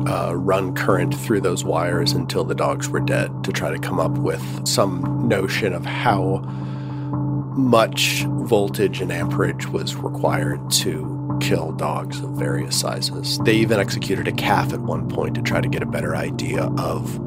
uh, 0.07 0.33
run 0.37 0.75
current 0.75 1.15
through 1.15 1.41
those 1.41 1.65
wires 1.65 2.13
until 2.13 2.45
the 2.45 2.55
dogs 2.55 2.89
were 2.89 3.01
dead 3.01 3.43
to 3.45 3.53
try 3.53 3.71
to 3.71 3.79
come 3.79 3.99
up 3.99 4.13
with 4.19 4.67
some 4.69 5.27
notion 5.27 5.73
of 5.73 5.85
how 5.85 6.45
much 7.57 8.25
voltage 8.25 9.01
and 9.01 9.11
amperage 9.11 9.67
was 9.67 9.95
required 9.97 10.71
to 10.71 11.39
kill 11.41 11.73
dogs 11.73 12.21
of 12.21 12.31
various 12.31 12.79
sizes. 12.79 13.39
They 13.39 13.55
even 13.55 13.79
executed 13.79 14.29
a 14.29 14.33
calf 14.33 14.73
at 14.73 14.81
one 14.81 15.09
point 15.09 15.35
to 15.37 15.43
try 15.43 15.61
to 15.61 15.69
get 15.69 15.83
a 15.83 15.87
better 15.87 16.17
idea 16.17 16.65
of 16.79 17.19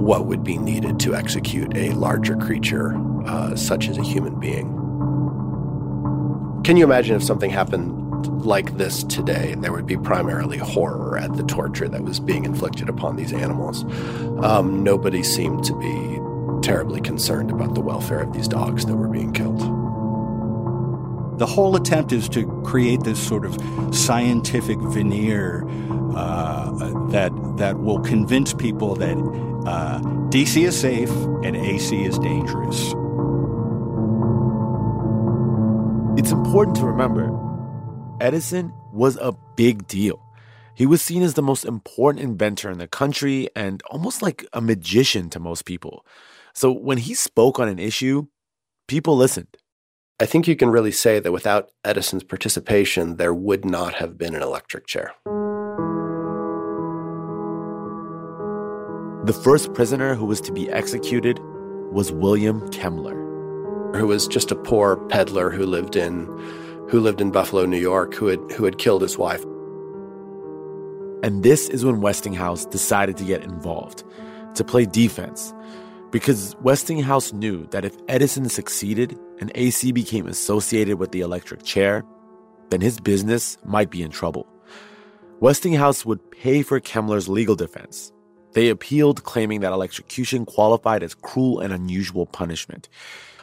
what 0.00 0.26
would 0.26 0.42
be 0.42 0.58
needed 0.58 0.98
to 1.00 1.14
execute 1.14 1.76
a 1.76 1.90
larger 1.90 2.36
creature, 2.36 2.96
uh, 3.26 3.54
such 3.54 3.88
as 3.88 3.98
a 3.98 4.02
human 4.02 4.38
being. 4.40 4.76
Can 6.64 6.76
you 6.76 6.84
imagine 6.84 7.16
if 7.16 7.22
something 7.22 7.50
happened 7.50 8.44
like 8.44 8.76
this 8.76 9.02
today? 9.04 9.54
There 9.58 9.72
would 9.72 9.86
be 9.86 9.96
primarily 9.96 10.58
horror 10.58 11.18
at 11.18 11.36
the 11.36 11.42
torture 11.42 11.88
that 11.88 12.02
was 12.02 12.20
being 12.20 12.44
inflicted 12.44 12.88
upon 12.88 13.16
these 13.16 13.32
animals. 13.32 13.84
Um, 14.44 14.82
nobody 14.82 15.22
seemed 15.22 15.64
to 15.64 15.78
be 15.78 16.18
terribly 16.70 17.00
concerned 17.00 17.50
about 17.50 17.74
the 17.74 17.80
welfare 17.80 18.20
of 18.20 18.32
these 18.32 18.46
dogs 18.46 18.86
that 18.86 18.94
were 18.94 19.08
being 19.08 19.32
killed. 19.32 19.58
The 21.40 21.46
whole 21.46 21.74
attempt 21.74 22.12
is 22.12 22.28
to 22.28 22.46
create 22.64 23.02
this 23.02 23.18
sort 23.18 23.44
of 23.44 23.58
scientific 23.92 24.78
veneer 24.78 25.66
uh, 26.14 26.70
that 27.08 27.32
that 27.56 27.80
will 27.80 27.98
convince 27.98 28.54
people 28.54 28.94
that 28.94 29.16
uh, 29.66 29.98
DC 30.30 30.64
is 30.64 30.80
safe 30.80 31.10
and 31.42 31.56
AC 31.56 32.04
is 32.04 32.16
dangerous. 32.20 32.94
It's 36.20 36.30
important 36.30 36.76
to 36.76 36.86
remember 36.86 37.36
Edison 38.20 38.72
was 38.92 39.16
a 39.16 39.32
big 39.56 39.88
deal. 39.88 40.24
He 40.76 40.86
was 40.86 41.02
seen 41.02 41.24
as 41.24 41.34
the 41.34 41.42
most 41.42 41.64
important 41.64 42.22
inventor 42.22 42.70
in 42.70 42.78
the 42.78 42.86
country 42.86 43.48
and 43.56 43.82
almost 43.90 44.22
like 44.22 44.46
a 44.52 44.60
magician 44.60 45.30
to 45.30 45.40
most 45.40 45.64
people. 45.64 46.04
So 46.54 46.72
when 46.72 46.98
he 46.98 47.14
spoke 47.14 47.58
on 47.58 47.68
an 47.68 47.78
issue, 47.78 48.26
people 48.88 49.16
listened. 49.16 49.56
I 50.20 50.26
think 50.26 50.46
you 50.46 50.56
can 50.56 50.68
really 50.68 50.92
say 50.92 51.18
that 51.18 51.32
without 51.32 51.70
Edison's 51.84 52.24
participation, 52.24 53.16
there 53.16 53.32
would 53.32 53.64
not 53.64 53.94
have 53.94 54.18
been 54.18 54.34
an 54.34 54.42
electric 54.42 54.86
chair. 54.86 55.14
The 59.24 59.32
first 59.32 59.72
prisoner 59.74 60.14
who 60.14 60.26
was 60.26 60.40
to 60.42 60.52
be 60.52 60.70
executed 60.70 61.38
was 61.92 62.12
William 62.12 62.60
Kemmler, 62.70 63.96
who 63.96 64.06
was 64.06 64.26
just 64.26 64.50
a 64.50 64.56
poor 64.56 64.96
peddler 65.08 65.50
who 65.50 65.64
lived 65.64 65.96
in 65.96 66.26
who 66.88 67.00
lived 67.00 67.20
in 67.20 67.30
Buffalo, 67.30 67.64
New 67.64 67.78
York, 67.78 68.14
who 68.14 68.26
had 68.26 68.40
who 68.52 68.64
had 68.64 68.78
killed 68.78 69.02
his 69.02 69.16
wife. 69.16 69.44
And 71.22 71.42
this 71.42 71.68
is 71.68 71.84
when 71.84 72.00
Westinghouse 72.00 72.64
decided 72.66 73.16
to 73.18 73.24
get 73.24 73.42
involved, 73.42 74.04
to 74.54 74.64
play 74.64 74.86
defense, 74.86 75.52
because 76.10 76.56
Westinghouse 76.60 77.32
knew 77.32 77.66
that 77.70 77.84
if 77.84 77.96
Edison 78.08 78.48
succeeded 78.48 79.18
and 79.40 79.52
AC 79.54 79.92
became 79.92 80.26
associated 80.26 80.98
with 80.98 81.12
the 81.12 81.20
electric 81.20 81.62
chair, 81.62 82.04
then 82.70 82.80
his 82.80 82.98
business 82.98 83.58
might 83.64 83.90
be 83.90 84.02
in 84.02 84.10
trouble. 84.10 84.46
Westinghouse 85.40 86.04
would 86.04 86.30
pay 86.30 86.62
for 86.62 86.80
Kemmler's 86.80 87.28
legal 87.28 87.56
defense. 87.56 88.12
They 88.52 88.68
appealed, 88.68 89.22
claiming 89.24 89.60
that 89.60 89.72
electrocution 89.72 90.44
qualified 90.44 91.02
as 91.02 91.14
cruel 91.14 91.60
and 91.60 91.72
unusual 91.72 92.26
punishment, 92.26 92.88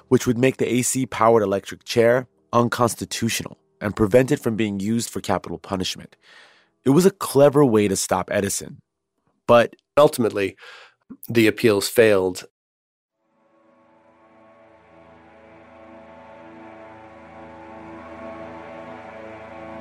which 0.10 0.28
would 0.28 0.38
make 0.38 0.58
the 0.58 0.72
AC 0.72 1.06
powered 1.08 1.44
electric 1.44 1.86
chair 1.86 2.28
unconstitutional 2.54 3.58
and 3.82 3.96
prevent 3.96 4.32
it 4.32 4.40
from 4.40 4.56
being 4.56 4.80
used 4.80 5.10
for 5.10 5.22
capital 5.22 5.58
punishment. 5.58 6.16
It 6.84 6.92
was 6.92 7.06
a 7.06 7.12
clever 7.12 7.64
way 7.66 7.88
to 7.88 7.96
stop 7.96 8.30
Edison. 8.32 8.82
But 9.48 9.76
ultimately, 9.98 10.58
the 11.30 11.48
appeals 11.48 11.88
failed. 11.88 12.46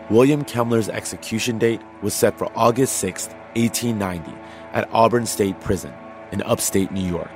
William 0.09 0.45
Kemmler's 0.45 0.89
execution 0.89 1.59
date 1.59 1.81
was 2.01 2.15
set 2.15 2.39
for 2.39 2.49
August 2.57 2.99
6, 2.99 3.27
1890, 3.57 4.33
at 4.73 4.89
Auburn 4.93 5.27
State 5.27 5.61
Prison 5.61 5.93
in 6.31 6.43
upstate 6.43 6.93
New 6.93 7.05
York. 7.05 7.33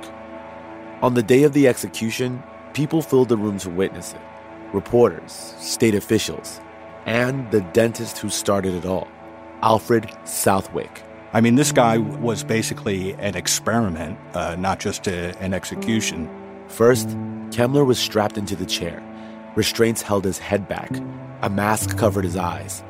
On 1.01 1.13
the 1.13 1.23
day 1.23 1.43
of 1.43 1.51
the 1.51 1.67
execution, 1.67 2.41
people 2.73 3.01
filled 3.01 3.27
the 3.27 3.35
room 3.35 3.57
to 3.59 3.69
witness 3.69 4.13
it 4.13 4.21
reporters, 4.73 5.53
state 5.59 5.93
officials, 5.95 6.61
and 7.05 7.51
the 7.51 7.59
dentist 7.73 8.19
who 8.19 8.29
started 8.29 8.73
it 8.73 8.85
all, 8.85 9.05
Alfred 9.61 10.09
Southwick. 10.23 11.03
I 11.33 11.41
mean, 11.41 11.55
this 11.55 11.73
guy 11.73 11.97
was 11.97 12.45
basically 12.45 13.11
an 13.15 13.35
experiment, 13.35 14.17
uh, 14.33 14.55
not 14.55 14.79
just 14.79 15.07
a, 15.07 15.37
an 15.39 15.53
execution. 15.53 16.29
First, 16.69 17.09
Kemmler 17.49 17.85
was 17.85 17.99
strapped 17.99 18.37
into 18.37 18.55
the 18.55 18.65
chair. 18.65 19.03
Restraints 19.55 20.01
held 20.01 20.23
his 20.23 20.37
head 20.37 20.67
back. 20.67 20.91
A 21.41 21.49
mask 21.49 21.97
covered 21.97 22.23
his 22.23 22.37
eyes. 22.37 22.83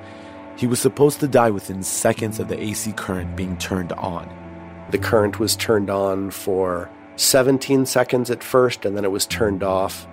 He 0.57 0.67
was 0.67 0.79
supposed 0.79 1.19
to 1.21 1.27
die 1.27 1.49
within 1.49 1.81
seconds 1.81 2.39
of 2.39 2.47
the 2.47 2.61
AC 2.61 2.91
current 2.93 3.35
being 3.35 3.57
turned 3.57 3.93
on. 3.93 4.29
The 4.91 4.99
current 4.99 5.39
was 5.39 5.55
turned 5.55 5.89
on 5.89 6.29
for 6.31 6.89
17 7.15 7.85
seconds 7.85 8.29
at 8.29 8.43
first, 8.43 8.85
and 8.85 8.95
then 8.95 9.05
it 9.05 9.11
was 9.11 9.25
turned 9.25 9.63
off. 9.63 10.07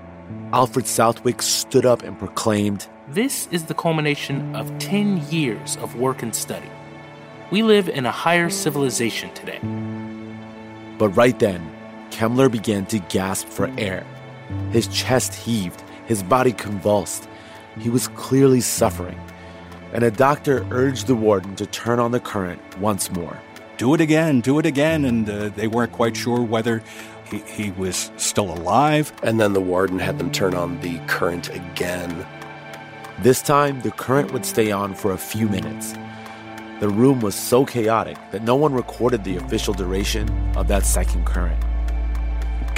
Alfred 0.53 0.87
Southwick 0.87 1.43
stood 1.43 1.85
up 1.85 2.03
and 2.03 2.19
proclaimed, 2.19 2.87
This 3.09 3.49
is 3.51 3.65
the 3.65 3.75
culmination 3.75 4.55
of 4.55 4.79
10 4.79 5.29
years 5.31 5.77
of 5.79 5.97
work 5.97 6.23
and 6.23 6.35
study. 6.35 6.71
We 7.51 7.63
live 7.63 7.89
in 7.89 8.07
a 8.07 8.11
higher 8.11 8.51
civilization 8.51 9.33
today. 9.35 9.59
But 10.99 11.11
right 11.11 11.39
then, 11.39 11.71
Kemmler 12.11 12.51
began 12.51 12.87
to 12.87 12.99
gasp 12.99 13.49
for 13.49 13.71
air. 13.79 14.07
His 14.71 14.87
chest 14.89 15.35
heaved, 15.35 15.83
his 16.09 16.23
body 16.23 16.53
convulsed. 16.53 17.29
He 17.79 17.91
was 17.91 18.09
clearly 18.09 18.61
suffering. 18.63 19.21
And 19.93 20.03
a 20.03 20.11
doctor 20.11 20.67
urged 20.71 21.07
the 21.07 21.15
warden 21.15 21.55
to 21.57 21.67
turn 21.67 22.01
on 22.01 22.11
the 22.11 22.21
current 22.21 22.61
once 22.79 23.13
more. 23.13 23.39
Do 23.77 23.95
it 23.95 24.01
again, 24.01 24.41
do 24.41 24.59
it 24.59 24.67
again. 24.67 25.05
And 25.05 25.29
uh, 25.29 25.51
they 25.51 25.69
weren't 25.69 25.93
quite 25.93 26.17
sure 26.17 26.43
whether 26.43 26.83
he, 27.31 27.39
he 27.41 27.71
was 27.73 28.11
still 28.17 28.53
alive. 28.53 29.13
And 29.23 29.39
then 29.39 29.53
the 29.53 29.61
warden 29.61 29.99
had 29.99 30.19
them 30.19 30.33
turn 30.33 30.55
on 30.55 30.81
the 30.81 30.99
current 31.07 31.51
again. 31.55 32.27
This 33.21 33.43
time, 33.43 33.81
the 33.83 33.91
current 33.91 34.33
would 34.33 34.47
stay 34.47 34.71
on 34.71 34.95
for 34.95 35.13
a 35.13 35.19
few 35.19 35.49
minutes. 35.49 35.95
The 36.81 36.89
room 36.89 37.21
was 37.21 37.35
so 37.35 37.67
chaotic 37.67 38.17
that 38.31 38.45
no 38.45 38.55
one 38.55 38.73
recorded 38.73 39.25
the 39.25 39.37
official 39.37 39.75
duration 39.75 40.29
of 40.57 40.69
that 40.69 40.87
second 40.87 41.27
current. 41.27 41.63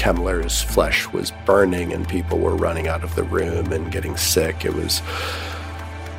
Kemmler's 0.00 0.62
flesh 0.62 1.06
was 1.12 1.30
burning 1.44 1.92
and 1.92 2.08
people 2.08 2.38
were 2.38 2.56
running 2.56 2.88
out 2.88 3.04
of 3.04 3.14
the 3.16 3.22
room 3.22 3.70
and 3.70 3.92
getting 3.92 4.16
sick. 4.16 4.64
It 4.64 4.72
was 4.72 5.02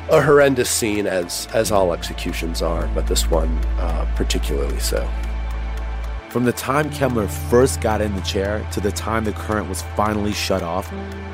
a 0.08 0.22
horrendous 0.22 0.70
scene, 0.70 1.08
as, 1.08 1.48
as 1.52 1.72
all 1.72 1.92
executions 1.92 2.62
are, 2.62 2.86
but 2.94 3.08
this 3.08 3.28
one 3.28 3.58
uh, 3.80 4.08
particularly 4.14 4.78
so. 4.78 5.10
From 6.28 6.44
the 6.44 6.52
time 6.52 6.90
Kemmler 6.90 7.28
first 7.28 7.80
got 7.80 8.00
in 8.00 8.14
the 8.14 8.20
chair 8.20 8.64
to 8.70 8.78
the 8.78 8.92
time 8.92 9.24
the 9.24 9.32
current 9.32 9.68
was 9.68 9.82
finally 9.96 10.32
shut 10.32 10.62
off, 10.62 10.88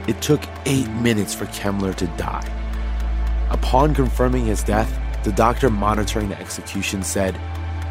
it 0.09 0.23
took 0.23 0.43
eight 0.65 0.89
minutes 0.89 1.35
for 1.35 1.45
Kemmler 1.47 1.95
to 1.97 2.07
die. 2.17 2.51
Upon 3.51 3.95
confirming 3.95 4.47
his 4.47 4.63
death, 4.63 4.91
the 5.23 5.33
doctor 5.33 5.69
monitoring 5.69 6.31
the 6.31 6.41
execution 6.41 7.03
said, 7.03 7.39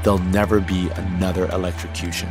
There'll 0.03 0.17
never 0.17 0.59
be 0.59 0.89
another 0.95 1.47
electrocution. 1.49 2.29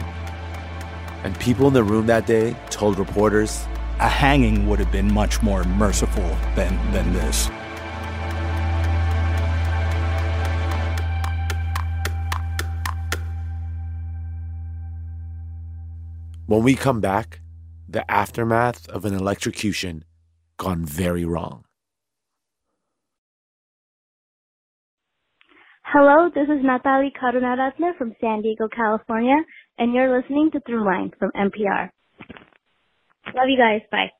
And 1.26 1.36
people 1.40 1.66
in 1.66 1.74
the 1.74 1.82
room 1.82 2.06
that 2.06 2.24
day 2.24 2.54
told 2.70 3.00
reporters, 3.00 3.66
A 3.98 4.08
hanging 4.08 4.68
would 4.68 4.78
have 4.78 4.92
been 4.92 5.12
much 5.12 5.42
more 5.42 5.64
merciful 5.64 6.22
than, 6.54 6.70
than 6.92 7.12
this. 7.12 7.48
When 16.46 16.62
we 16.62 16.76
come 16.76 17.00
back, 17.00 17.40
the 17.88 18.08
aftermath 18.08 18.88
of 18.88 19.04
an 19.04 19.12
electrocution 19.12 20.04
gone 20.58 20.84
very 20.84 21.24
wrong. 21.24 21.64
Hello, 25.82 26.30
this 26.32 26.48
is 26.48 26.64
Natalie 26.64 27.12
Karunaratne 27.20 27.96
from 27.98 28.14
San 28.20 28.42
Diego, 28.42 28.68
California, 28.68 29.36
and 29.78 29.94
you're 29.94 30.20
listening 30.20 30.50
to 30.52 30.60
Throughline 30.60 31.12
from 31.18 31.30
NPR. 31.32 31.90
Love 33.34 33.48
you 33.48 33.58
guys. 33.58 33.82
Bye. 33.90 34.10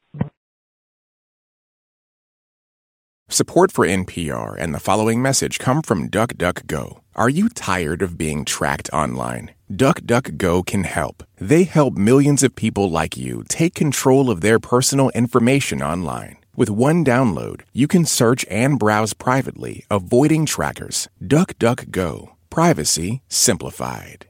Support 3.28 3.72
for 3.72 3.86
NPR 3.86 4.56
and 4.58 4.72
the 4.72 4.80
following 4.80 5.20
message 5.20 5.58
come 5.58 5.82
from 5.82 6.08
DuckDuckGo. 6.08 7.00
Are 7.16 7.28
you 7.28 7.48
tired 7.48 8.00
of 8.00 8.16
being 8.16 8.44
tracked 8.44 8.88
online? 8.92 9.52
DuckDuckGo 9.72 10.64
can 10.64 10.84
help. 10.84 11.24
They 11.36 11.64
help 11.64 11.94
millions 11.94 12.42
of 12.42 12.54
people 12.54 12.88
like 12.88 13.16
you 13.16 13.42
take 13.48 13.74
control 13.74 14.30
of 14.30 14.42
their 14.42 14.60
personal 14.60 15.10
information 15.10 15.82
online. 15.82 16.36
With 16.54 16.70
one 16.70 17.04
download, 17.04 17.62
you 17.72 17.88
can 17.88 18.04
search 18.06 18.46
and 18.48 18.78
browse 18.78 19.12
privately, 19.12 19.84
avoiding 19.90 20.46
trackers. 20.46 21.08
DuckDuckGo. 21.22 22.30
Privacy 22.48 23.22
simplified. 23.28 24.26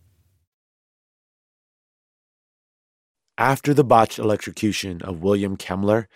After 3.38 3.74
the 3.74 3.84
botched 3.84 4.18
electrocution 4.18 5.02
of 5.02 5.22
William 5.22 5.58
Kemmler, 5.58 6.06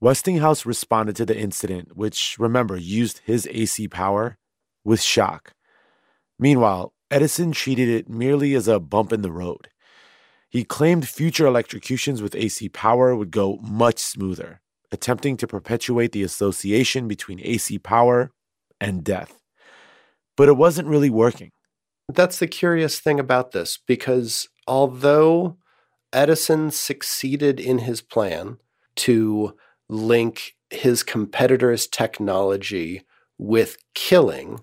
Westinghouse 0.00 0.66
responded 0.66 1.14
to 1.16 1.24
the 1.24 1.38
incident, 1.38 1.96
which, 1.96 2.36
remember, 2.40 2.76
used 2.76 3.20
his 3.24 3.46
AC 3.50 3.86
power, 3.88 4.36
with 4.84 5.00
shock. 5.00 5.52
Meanwhile, 6.38 6.92
Edison 7.10 7.52
treated 7.52 7.88
it 7.88 8.08
merely 8.08 8.54
as 8.54 8.66
a 8.66 8.80
bump 8.80 9.12
in 9.12 9.22
the 9.22 9.30
road. 9.30 9.68
He 10.50 10.64
claimed 10.64 11.08
future 11.08 11.46
electrocutions 11.46 12.20
with 12.20 12.34
AC 12.34 12.68
power 12.70 13.14
would 13.14 13.30
go 13.30 13.58
much 13.62 13.98
smoother, 13.98 14.60
attempting 14.90 15.36
to 15.36 15.46
perpetuate 15.46 16.12
the 16.12 16.24
association 16.24 17.06
between 17.06 17.40
AC 17.42 17.78
power 17.78 18.32
and 18.80 19.04
death. 19.04 19.40
But 20.36 20.48
it 20.48 20.56
wasn't 20.56 20.88
really 20.88 21.10
working. 21.10 21.50
That's 22.12 22.38
the 22.38 22.46
curious 22.48 22.98
thing 22.98 23.20
about 23.20 23.52
this, 23.52 23.78
because 23.86 24.48
although 24.66 25.58
Edison 26.12 26.70
succeeded 26.70 27.60
in 27.60 27.78
his 27.78 28.00
plan 28.00 28.58
to 28.96 29.56
link 29.88 30.56
his 30.70 31.02
competitor's 31.02 31.86
technology 31.86 33.02
with 33.38 33.76
killing, 33.94 34.60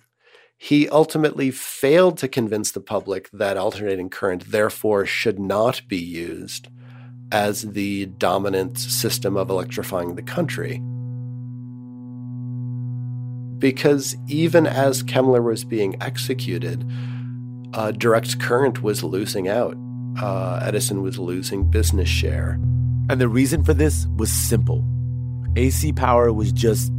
he 0.57 0.87
ultimately 0.89 1.51
failed 1.51 2.17
to 2.17 2.27
convince 2.27 2.71
the 2.71 2.79
public 2.79 3.29
that 3.31 3.57
alternating 3.57 4.09
current, 4.09 4.51
therefore, 4.51 5.05
should 5.05 5.39
not 5.39 5.81
be 5.87 5.97
used 5.97 6.69
as 7.31 7.63
the 7.71 8.05
dominant 8.05 8.77
system 8.77 9.35
of 9.35 9.49
electrifying 9.49 10.15
the 10.15 10.23
country. 10.23 10.81
Because 13.59 14.15
even 14.27 14.67
as 14.67 15.03
Kemmler 15.03 15.43
was 15.43 15.63
being 15.63 16.01
executed, 16.01 16.89
uh, 17.73 17.91
direct 17.91 18.39
current 18.39 18.83
was 18.83 19.03
losing 19.03 19.47
out. 19.47 19.75
Uh, 20.21 20.59
Edison 20.61 21.01
was 21.01 21.17
losing 21.17 21.69
business 21.69 22.09
share. 22.09 22.59
And 23.09 23.19
the 23.19 23.27
reason 23.27 23.63
for 23.63 23.73
this 23.73 24.07
was 24.17 24.31
simple 24.31 24.83
AC 25.55 25.93
power 25.93 26.31
was 26.33 26.51
just 26.51 26.91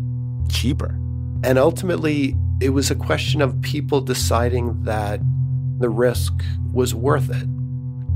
cheaper. 0.51 0.99
And 1.43 1.59
ultimately, 1.59 2.37
it 2.61 2.71
was 2.71 2.91
a 2.91 2.95
question 2.95 3.43
of 3.43 3.61
people 3.63 4.01
deciding 4.01 4.83
that 4.85 5.21
the 5.79 5.89
risk 5.89 6.33
was 6.73 6.95
worth 6.95 7.31
it. 7.31 7.47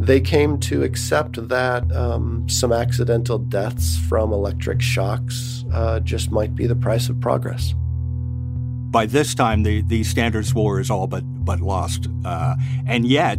They 0.01 0.21
came 0.21 0.61
to 0.61 0.85
accept 0.85 1.49
that 1.49 1.91
um, 1.93 2.49
some 2.49 2.73
accidental 2.73 3.39
deaths 3.39 3.99
from 4.09 4.33
electric 4.33 4.81
shocks 4.81 5.65
uh, 5.73 6.01
just 6.01 6.31
might 6.31 6.55
be 6.55 6.67
the 6.67 6.77
price 6.77 7.09
of 7.09 7.21
progress. 7.21 7.75
By 8.91 9.07
this 9.07 9.35
time, 9.35 9.65
the, 9.65 9.83
the 9.83 10.05
Standards 10.05 10.55
War 10.55 10.81
is 10.81 10.89
all 10.89 11.09
but, 11.09 11.25
but 11.45 11.61
lost. 11.61 12.09
Uh, 12.25 12.55
and 12.87 13.07
yet, 13.07 13.39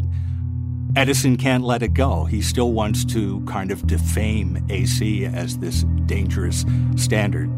Edison 0.96 1.38
can't 1.38 1.64
let 1.64 1.84
it 1.84 1.94
go. 1.94 2.26
He 2.26 2.42
still 2.42 2.74
wants 2.74 3.06
to 3.06 3.42
kind 3.42 3.72
of 3.72 3.86
defame 3.86 4.66
AC 4.70 5.26
as 5.26 5.60
this 5.60 5.84
dangerous 6.06 6.66
standard. 6.96 7.50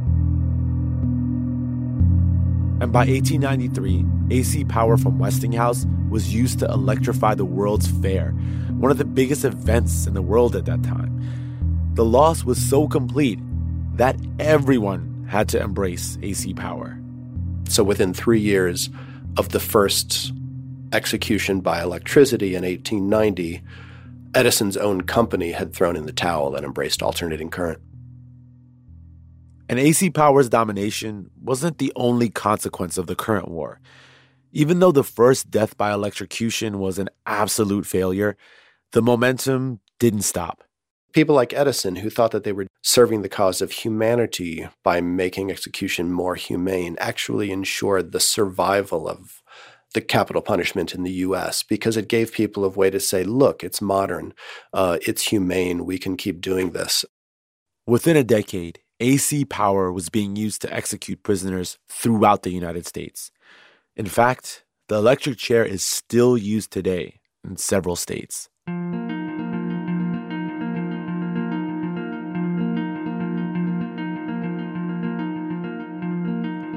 And 2.82 2.92
by 2.92 3.06
1893, 3.06 4.06
AC 4.32 4.66
power 4.66 4.98
from 4.98 5.20
Westinghouse 5.20 5.86
was 6.10 6.34
used 6.34 6.60
to 6.60 6.66
electrify 6.66 7.36
the 7.36 7.46
World's 7.46 7.88
Fair, 7.88 8.32
one 8.72 8.92
of 8.92 8.98
the 8.98 9.06
biggest 9.06 9.46
events 9.46 10.08
in 10.08 10.14
the 10.14 10.22
world 10.22 10.56
at 10.56 10.66
that 10.66 10.84
time. 10.84 11.92
The 11.94 12.06
loss 12.06 12.44
was 12.44 12.58
so 12.58 12.88
complete 12.88 13.40
that 13.96 14.18
everyone 14.40 15.26
had 15.30 15.48
to 15.50 15.62
embrace 15.62 16.18
AC 16.22 16.54
power. 16.54 17.00
So 17.70 17.84
within 17.84 18.14
three 18.14 18.40
years, 18.40 18.90
of 19.38 19.50
the 19.50 19.60
first 19.60 20.34
execution 20.94 21.62
by 21.62 21.82
electricity 21.82 22.56
in 22.56 22.64
1890, 22.64 23.62
Edison's 24.34 24.78
own 24.78 25.02
company 25.02 25.52
had 25.52 25.74
thrown 25.74 25.96
in 25.96 26.06
the 26.06 26.14
towel 26.14 26.56
and 26.56 26.66
embraced 26.66 27.04
alternating 27.04 27.50
current. 27.50 27.82
And 29.68 29.80
AC 29.80 30.10
Power's 30.10 30.50
domination 30.50 31.30
wasn't 31.42 31.78
the 31.78 31.94
only 31.96 32.30
consequence 32.30 32.98
of 32.98 33.08
the 33.08 33.16
current 33.16 33.48
war. 33.48 33.80
Even 34.52 34.80
though 34.80 34.92
the 34.92 35.04
first 35.04 35.50
death 35.50 35.78
by 35.78 35.94
electrocution 35.94 36.80
was 36.80 37.00
an 37.00 37.10
absolute 37.26 37.86
failure, 37.86 38.36
the 38.92 39.02
momentum 39.02 39.80
didn't 39.98 40.24
stop. 40.24 40.64
People 41.14 41.36
like 41.36 41.54
Edison, 41.54 41.98
who 41.98 42.10
thought 42.10 42.32
that 42.32 42.44
they 42.44 42.52
were 42.52 42.68
serving 42.82 43.22
the 43.22 43.30
cause 43.30 43.62
of 43.62 43.72
humanity 43.72 44.68
by 44.84 45.02
making 45.02 45.52
execution 45.52 46.12
more 46.12 46.36
humane, 46.36 46.98
actually 47.00 47.52
ensured 47.52 48.12
the 48.12 48.20
survival 48.20 49.08
of 49.08 49.41
the 49.94 50.02
capital 50.02 50.42
punishment 50.42 50.94
in 50.94 51.04
the 51.04 51.12
US 51.12 51.64
because 51.64 51.98
it 51.98 52.08
gave 52.08 52.32
people 52.32 52.64
a 52.64 52.70
way 52.70 52.90
to 52.90 53.00
say, 53.00 53.24
look, 53.24 53.64
it's 53.64 53.82
modern, 53.82 54.34
uh, 54.74 54.98
it's 55.06 55.24
humane, 55.24 55.86
we 55.86 55.98
can 55.98 56.16
keep 56.16 56.42
doing 56.42 56.72
this. 56.72 57.04
Within 57.86 58.16
a 58.16 58.24
decade, 58.24 58.80
AC 59.00 59.46
power 59.46 59.92
was 59.92 60.10
being 60.10 60.36
used 60.36 60.62
to 60.62 60.74
execute 60.74 61.24
prisoners 61.24 61.78
throughout 61.90 62.44
the 62.44 62.52
United 62.52 62.86
States. 62.86 63.32
In 63.96 64.06
fact, 64.06 64.64
the 64.88 64.96
electric 64.96 65.38
chair 65.38 65.66
is 65.66 65.84
still 65.84 66.38
used 66.38 66.72
today 66.72 67.20
in 67.44 67.58
several 67.58 67.96
states. 67.96 68.50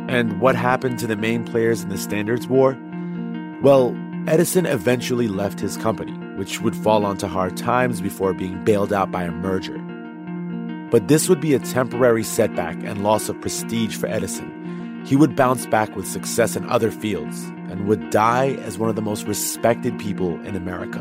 And 0.09 0.41
what 0.41 0.55
happened 0.55 0.99
to 1.01 1.07
the 1.09 1.17
main 1.17 1.45
players 1.45 1.83
in 1.83 1.89
the 1.89 1.99
Standards 1.99 2.47
War? 2.47 2.79
Well, 3.65 3.97
Edison 4.27 4.67
eventually 4.67 5.27
left 5.27 5.59
his 5.59 5.79
company, 5.79 6.13
which 6.37 6.61
would 6.61 6.77
fall 6.77 7.07
onto 7.07 7.27
hard 7.27 7.57
times 7.57 8.03
before 8.03 8.35
being 8.35 8.63
bailed 8.63 8.93
out 8.93 9.11
by 9.11 9.23
a 9.23 9.31
merger. 9.31 9.79
But 10.91 11.09
this 11.09 11.31
would 11.31 11.41
be 11.41 11.55
a 11.55 11.59
temporary 11.59 12.25
setback 12.25 12.77
and 12.85 13.03
loss 13.03 13.31
of 13.31 13.41
prestige 13.41 13.97
for 13.97 14.07
Edison. 14.07 15.03
He 15.07 15.17
would 15.17 15.35
bounce 15.35 15.65
back 15.65 15.97
with 15.97 16.07
success 16.07 16.57
in 16.57 16.69
other 16.69 16.91
fields 16.91 17.43
and 17.71 17.89
would 17.89 18.11
die 18.11 18.49
as 18.65 18.77
one 18.77 18.91
of 18.91 18.97
the 18.97 19.01
most 19.01 19.27
respected 19.27 19.99
people 19.99 20.39
in 20.45 20.57
America. 20.57 21.01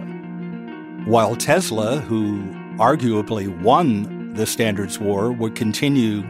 While 1.03 1.36
Tesla, 1.36 1.99
who 1.99 2.43
arguably 2.78 3.49
won 3.61 4.36
the 4.36 4.45
Standards 4.45 4.99
War, 4.99 5.34
would 5.34 5.55
continue 5.55 6.24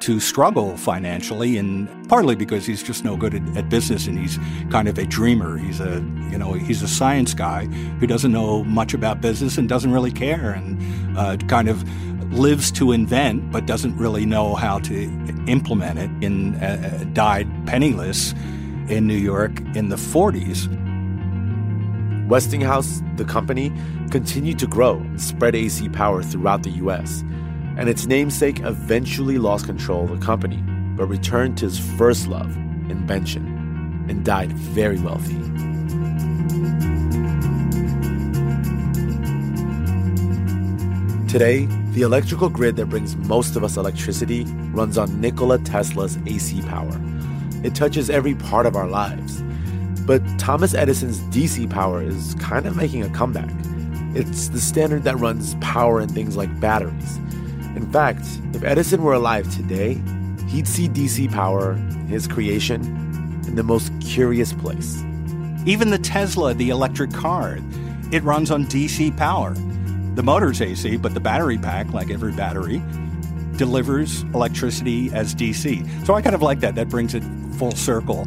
to 0.00 0.20
struggle 0.20 0.76
financially 0.76 1.56
and 1.56 2.08
partly 2.08 2.34
because 2.34 2.64
he's 2.66 2.82
just 2.82 3.04
no 3.04 3.16
good 3.16 3.34
at, 3.34 3.56
at, 3.56 3.68
business 3.68 4.06
and 4.06 4.18
he's 4.18 4.38
kind 4.70 4.88
of 4.88 4.96
a 4.98 5.04
dreamer 5.04 5.58
he's 5.58 5.80
a 5.80 5.96
you 6.30 6.38
know 6.38 6.52
he's 6.52 6.82
a 6.82 6.88
science 6.88 7.34
guy 7.34 7.64
who 8.00 8.06
doesn't 8.06 8.32
know 8.32 8.64
much 8.64 8.94
about 8.94 9.20
business 9.20 9.58
and 9.58 9.68
doesn't 9.68 9.92
really 9.92 10.12
care 10.12 10.52
and 10.52 11.18
uh, 11.18 11.36
kind 11.48 11.68
of 11.68 11.82
lives 12.32 12.70
to 12.70 12.92
invent 12.92 13.50
but 13.50 13.66
doesn't 13.66 13.96
really 13.96 14.24
know 14.24 14.54
how 14.54 14.78
to 14.78 15.04
implement 15.48 15.98
it 15.98 16.10
in 16.24 16.54
uh, 16.56 17.04
died 17.12 17.48
penniless 17.66 18.34
in 18.88 19.06
New 19.06 19.16
York 19.16 19.60
in 19.74 19.88
the 19.88 19.96
40s. 19.96 20.68
Westinghouse, 22.28 23.02
the 23.16 23.24
company, 23.24 23.72
continued 24.10 24.58
to 24.58 24.66
grow 24.66 24.96
and 24.96 25.20
spread 25.20 25.54
AC 25.54 25.88
power 25.90 26.22
throughout 26.22 26.62
the 26.62 26.70
US. 26.70 27.22
And 27.78 27.88
its 27.88 28.06
namesake 28.06 28.60
eventually 28.60 29.38
lost 29.38 29.66
control 29.66 30.04
of 30.04 30.18
the 30.18 30.26
company, 30.26 30.56
but 30.96 31.06
returned 31.06 31.56
to 31.58 31.66
his 31.66 31.78
first 31.78 32.26
love, 32.26 32.56
invention, 32.90 33.46
and 34.08 34.24
died 34.24 34.52
very 34.52 35.00
wealthy. 35.00 35.38
Today, 41.28 41.66
the 41.92 42.02
electrical 42.02 42.48
grid 42.48 42.74
that 42.76 42.86
brings 42.86 43.14
most 43.14 43.54
of 43.54 43.62
us 43.62 43.76
electricity 43.76 44.44
runs 44.72 44.98
on 44.98 45.20
Nikola 45.20 45.58
Tesla's 45.58 46.18
AC 46.26 46.62
power. 46.62 47.00
It 47.62 47.74
touches 47.74 48.10
every 48.10 48.34
part 48.34 48.66
of 48.66 48.74
our 48.74 48.88
lives. 48.88 49.42
But 50.06 50.22
Thomas 50.38 50.74
Edison's 50.74 51.20
DC 51.24 51.70
power 51.70 52.02
is 52.02 52.34
kind 52.40 52.66
of 52.66 52.76
making 52.76 53.04
a 53.04 53.10
comeback. 53.10 53.50
It's 54.16 54.48
the 54.48 54.60
standard 54.60 55.04
that 55.04 55.16
runs 55.18 55.54
power 55.60 56.00
in 56.00 56.08
things 56.08 56.36
like 56.36 56.58
batteries. 56.58 57.20
In 57.88 57.92
fact, 57.94 58.26
if 58.52 58.62
Edison 58.64 59.02
were 59.02 59.14
alive 59.14 59.50
today, 59.56 59.98
he'd 60.46 60.68
see 60.68 60.90
DC 60.90 61.32
power, 61.32 61.72
his 62.06 62.28
creation, 62.28 62.82
in 63.46 63.54
the 63.54 63.62
most 63.62 63.90
curious 64.02 64.52
place. 64.52 65.02
Even 65.64 65.88
the 65.88 65.96
Tesla, 65.96 66.52
the 66.52 66.68
electric 66.68 67.10
car, 67.14 67.58
it 68.12 68.22
runs 68.24 68.50
on 68.50 68.66
DC 68.66 69.16
power. 69.16 69.54
The 70.16 70.22
motor's 70.22 70.60
AC, 70.60 70.98
but 70.98 71.14
the 71.14 71.20
battery 71.20 71.56
pack, 71.56 71.90
like 71.94 72.10
every 72.10 72.30
battery, 72.32 72.82
delivers 73.56 74.20
electricity 74.34 75.10
as 75.14 75.34
DC. 75.34 76.06
So 76.06 76.12
I 76.12 76.20
kind 76.20 76.34
of 76.34 76.42
like 76.42 76.60
that. 76.60 76.74
That 76.74 76.90
brings 76.90 77.14
it 77.14 77.22
full 77.56 77.72
circle. 77.72 78.26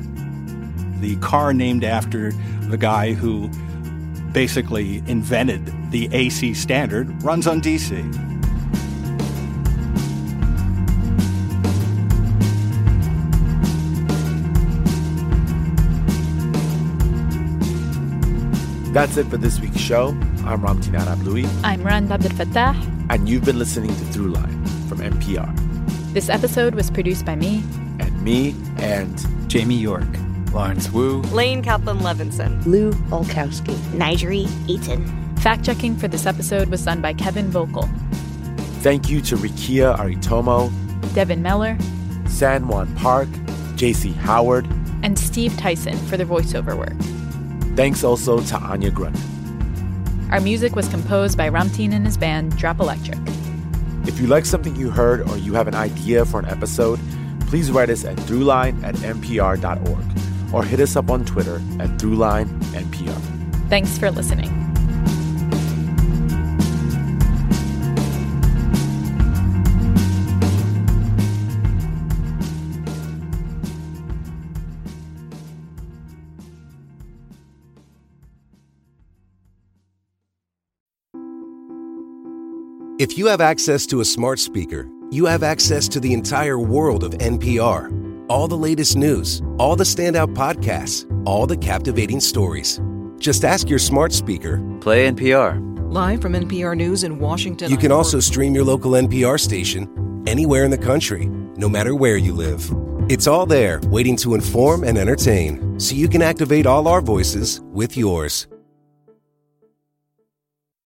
The 1.01 1.17
car 1.17 1.53
named 1.53 1.83
after 1.83 2.31
the 2.61 2.77
guy 2.77 3.13
who 3.13 3.47
basically 4.31 5.03
invented 5.05 5.91
the 5.91 6.11
AC 6.11 6.55
standard 6.55 7.21
runs 7.21 7.45
on 7.45 7.61
DC. 7.61 8.31
That's 18.91 19.15
it 19.15 19.27
for 19.27 19.37
this 19.37 19.57
week's 19.61 19.79
show. 19.79 20.09
I'm 20.43 20.59
Ramtin 20.61 20.99
Arablouei. 20.99 21.47
I'm 21.63 21.81
Rund 21.81 22.09
Abdelfatah. 22.09 22.75
And 23.09 23.29
you've 23.29 23.45
been 23.45 23.57
listening 23.57 23.89
to 23.89 24.03
Throughline 24.05 24.67
from 24.89 24.97
NPR. 24.97 25.49
This 26.13 26.27
episode 26.27 26.75
was 26.75 26.91
produced 26.91 27.25
by 27.25 27.35
me. 27.37 27.63
And 28.01 28.21
me 28.21 28.53
and 28.79 29.25
Jamie 29.49 29.77
York. 29.77 30.09
Lawrence 30.51 30.91
Wu. 30.91 31.21
Lane 31.31 31.63
Kaplan 31.63 31.99
Levinson. 31.99 32.65
Lu 32.65 32.91
Olkowski. 33.11 33.73
Nigeri 33.93 34.49
Eaton. 34.67 35.05
Fact 35.37 35.63
checking 35.63 35.95
for 35.95 36.09
this 36.09 36.25
episode 36.25 36.67
was 36.67 36.83
done 36.83 36.99
by 37.01 37.13
Kevin 37.13 37.49
Vocke. 37.49 37.89
Thank 38.81 39.09
you 39.09 39.21
to 39.21 39.37
Rikia 39.37 39.95
Aritomo, 39.95 40.69
Devin 41.13 41.41
Meller, 41.41 41.77
San 42.27 42.67
Juan 42.67 42.93
Park, 42.97 43.29
JC 43.77 44.13
Howard, 44.15 44.67
and 45.01 45.17
Steve 45.17 45.55
Tyson 45.55 45.97
for 46.07 46.17
their 46.17 46.25
voiceover 46.25 46.77
work. 46.77 47.20
Thanks 47.75 48.03
also 48.03 48.39
to 48.39 48.55
Anya 48.57 48.91
Grundmann. 48.91 50.31
Our 50.31 50.39
music 50.39 50.75
was 50.75 50.87
composed 50.87 51.37
by 51.37 51.49
Ramtin 51.49 51.91
and 51.93 52.05
his 52.05 52.17
band 52.17 52.55
Drop 52.57 52.79
Electric. 52.79 53.19
If 54.05 54.19
you 54.19 54.27
like 54.27 54.45
something 54.45 54.75
you 54.75 54.89
heard 54.89 55.29
or 55.29 55.37
you 55.37 55.53
have 55.53 55.67
an 55.67 55.75
idea 55.75 56.25
for 56.25 56.39
an 56.39 56.45
episode, 56.45 56.99
please 57.47 57.69
write 57.69 57.89
us 57.89 58.05
at 58.05 58.15
throughline 58.17 58.81
at 58.83 58.95
npr.org 58.95 60.53
or 60.53 60.63
hit 60.63 60.79
us 60.79 60.95
up 60.95 61.09
on 61.09 61.25
Twitter 61.25 61.55
at 61.79 61.89
throughlinenpr. 61.97 63.69
Thanks 63.69 63.97
for 63.97 64.09
listening. 64.09 64.60
If 83.01 83.17
you 83.17 83.25
have 83.25 83.41
access 83.41 83.87
to 83.87 84.01
a 84.01 84.05
smart 84.05 84.37
speaker, 84.37 84.87
you 85.09 85.25
have 85.25 85.41
access 85.41 85.87
to 85.87 85.99
the 85.99 86.13
entire 86.13 86.59
world 86.59 87.03
of 87.03 87.13
NPR. 87.13 87.89
All 88.29 88.47
the 88.47 88.55
latest 88.55 88.95
news, 88.95 89.41
all 89.57 89.75
the 89.75 89.83
standout 89.83 90.35
podcasts, 90.35 91.11
all 91.25 91.47
the 91.47 91.57
captivating 91.57 92.19
stories. 92.19 92.79
Just 93.17 93.43
ask 93.43 93.67
your 93.67 93.79
smart 93.79 94.13
speaker. 94.13 94.61
Play 94.81 95.09
NPR. 95.09 95.59
Live 95.91 96.21
from 96.21 96.33
NPR 96.33 96.77
News 96.77 97.03
in 97.03 97.17
Washington. 97.17 97.71
You 97.71 97.77
can 97.77 97.91
also 97.91 98.19
stream 98.19 98.53
your 98.53 98.65
local 98.65 98.91
NPR 98.91 99.39
station 99.39 100.23
anywhere 100.27 100.63
in 100.63 100.69
the 100.69 100.77
country, 100.77 101.25
no 101.25 101.67
matter 101.67 101.95
where 101.95 102.17
you 102.17 102.33
live. 102.33 102.71
It's 103.09 103.25
all 103.25 103.47
there, 103.47 103.81
waiting 103.87 104.15
to 104.17 104.35
inform 104.35 104.83
and 104.83 104.99
entertain, 104.99 105.79
so 105.79 105.95
you 105.95 106.07
can 106.07 106.21
activate 106.21 106.67
all 106.67 106.87
our 106.87 107.01
voices 107.01 107.61
with 107.61 107.97
yours. 107.97 108.45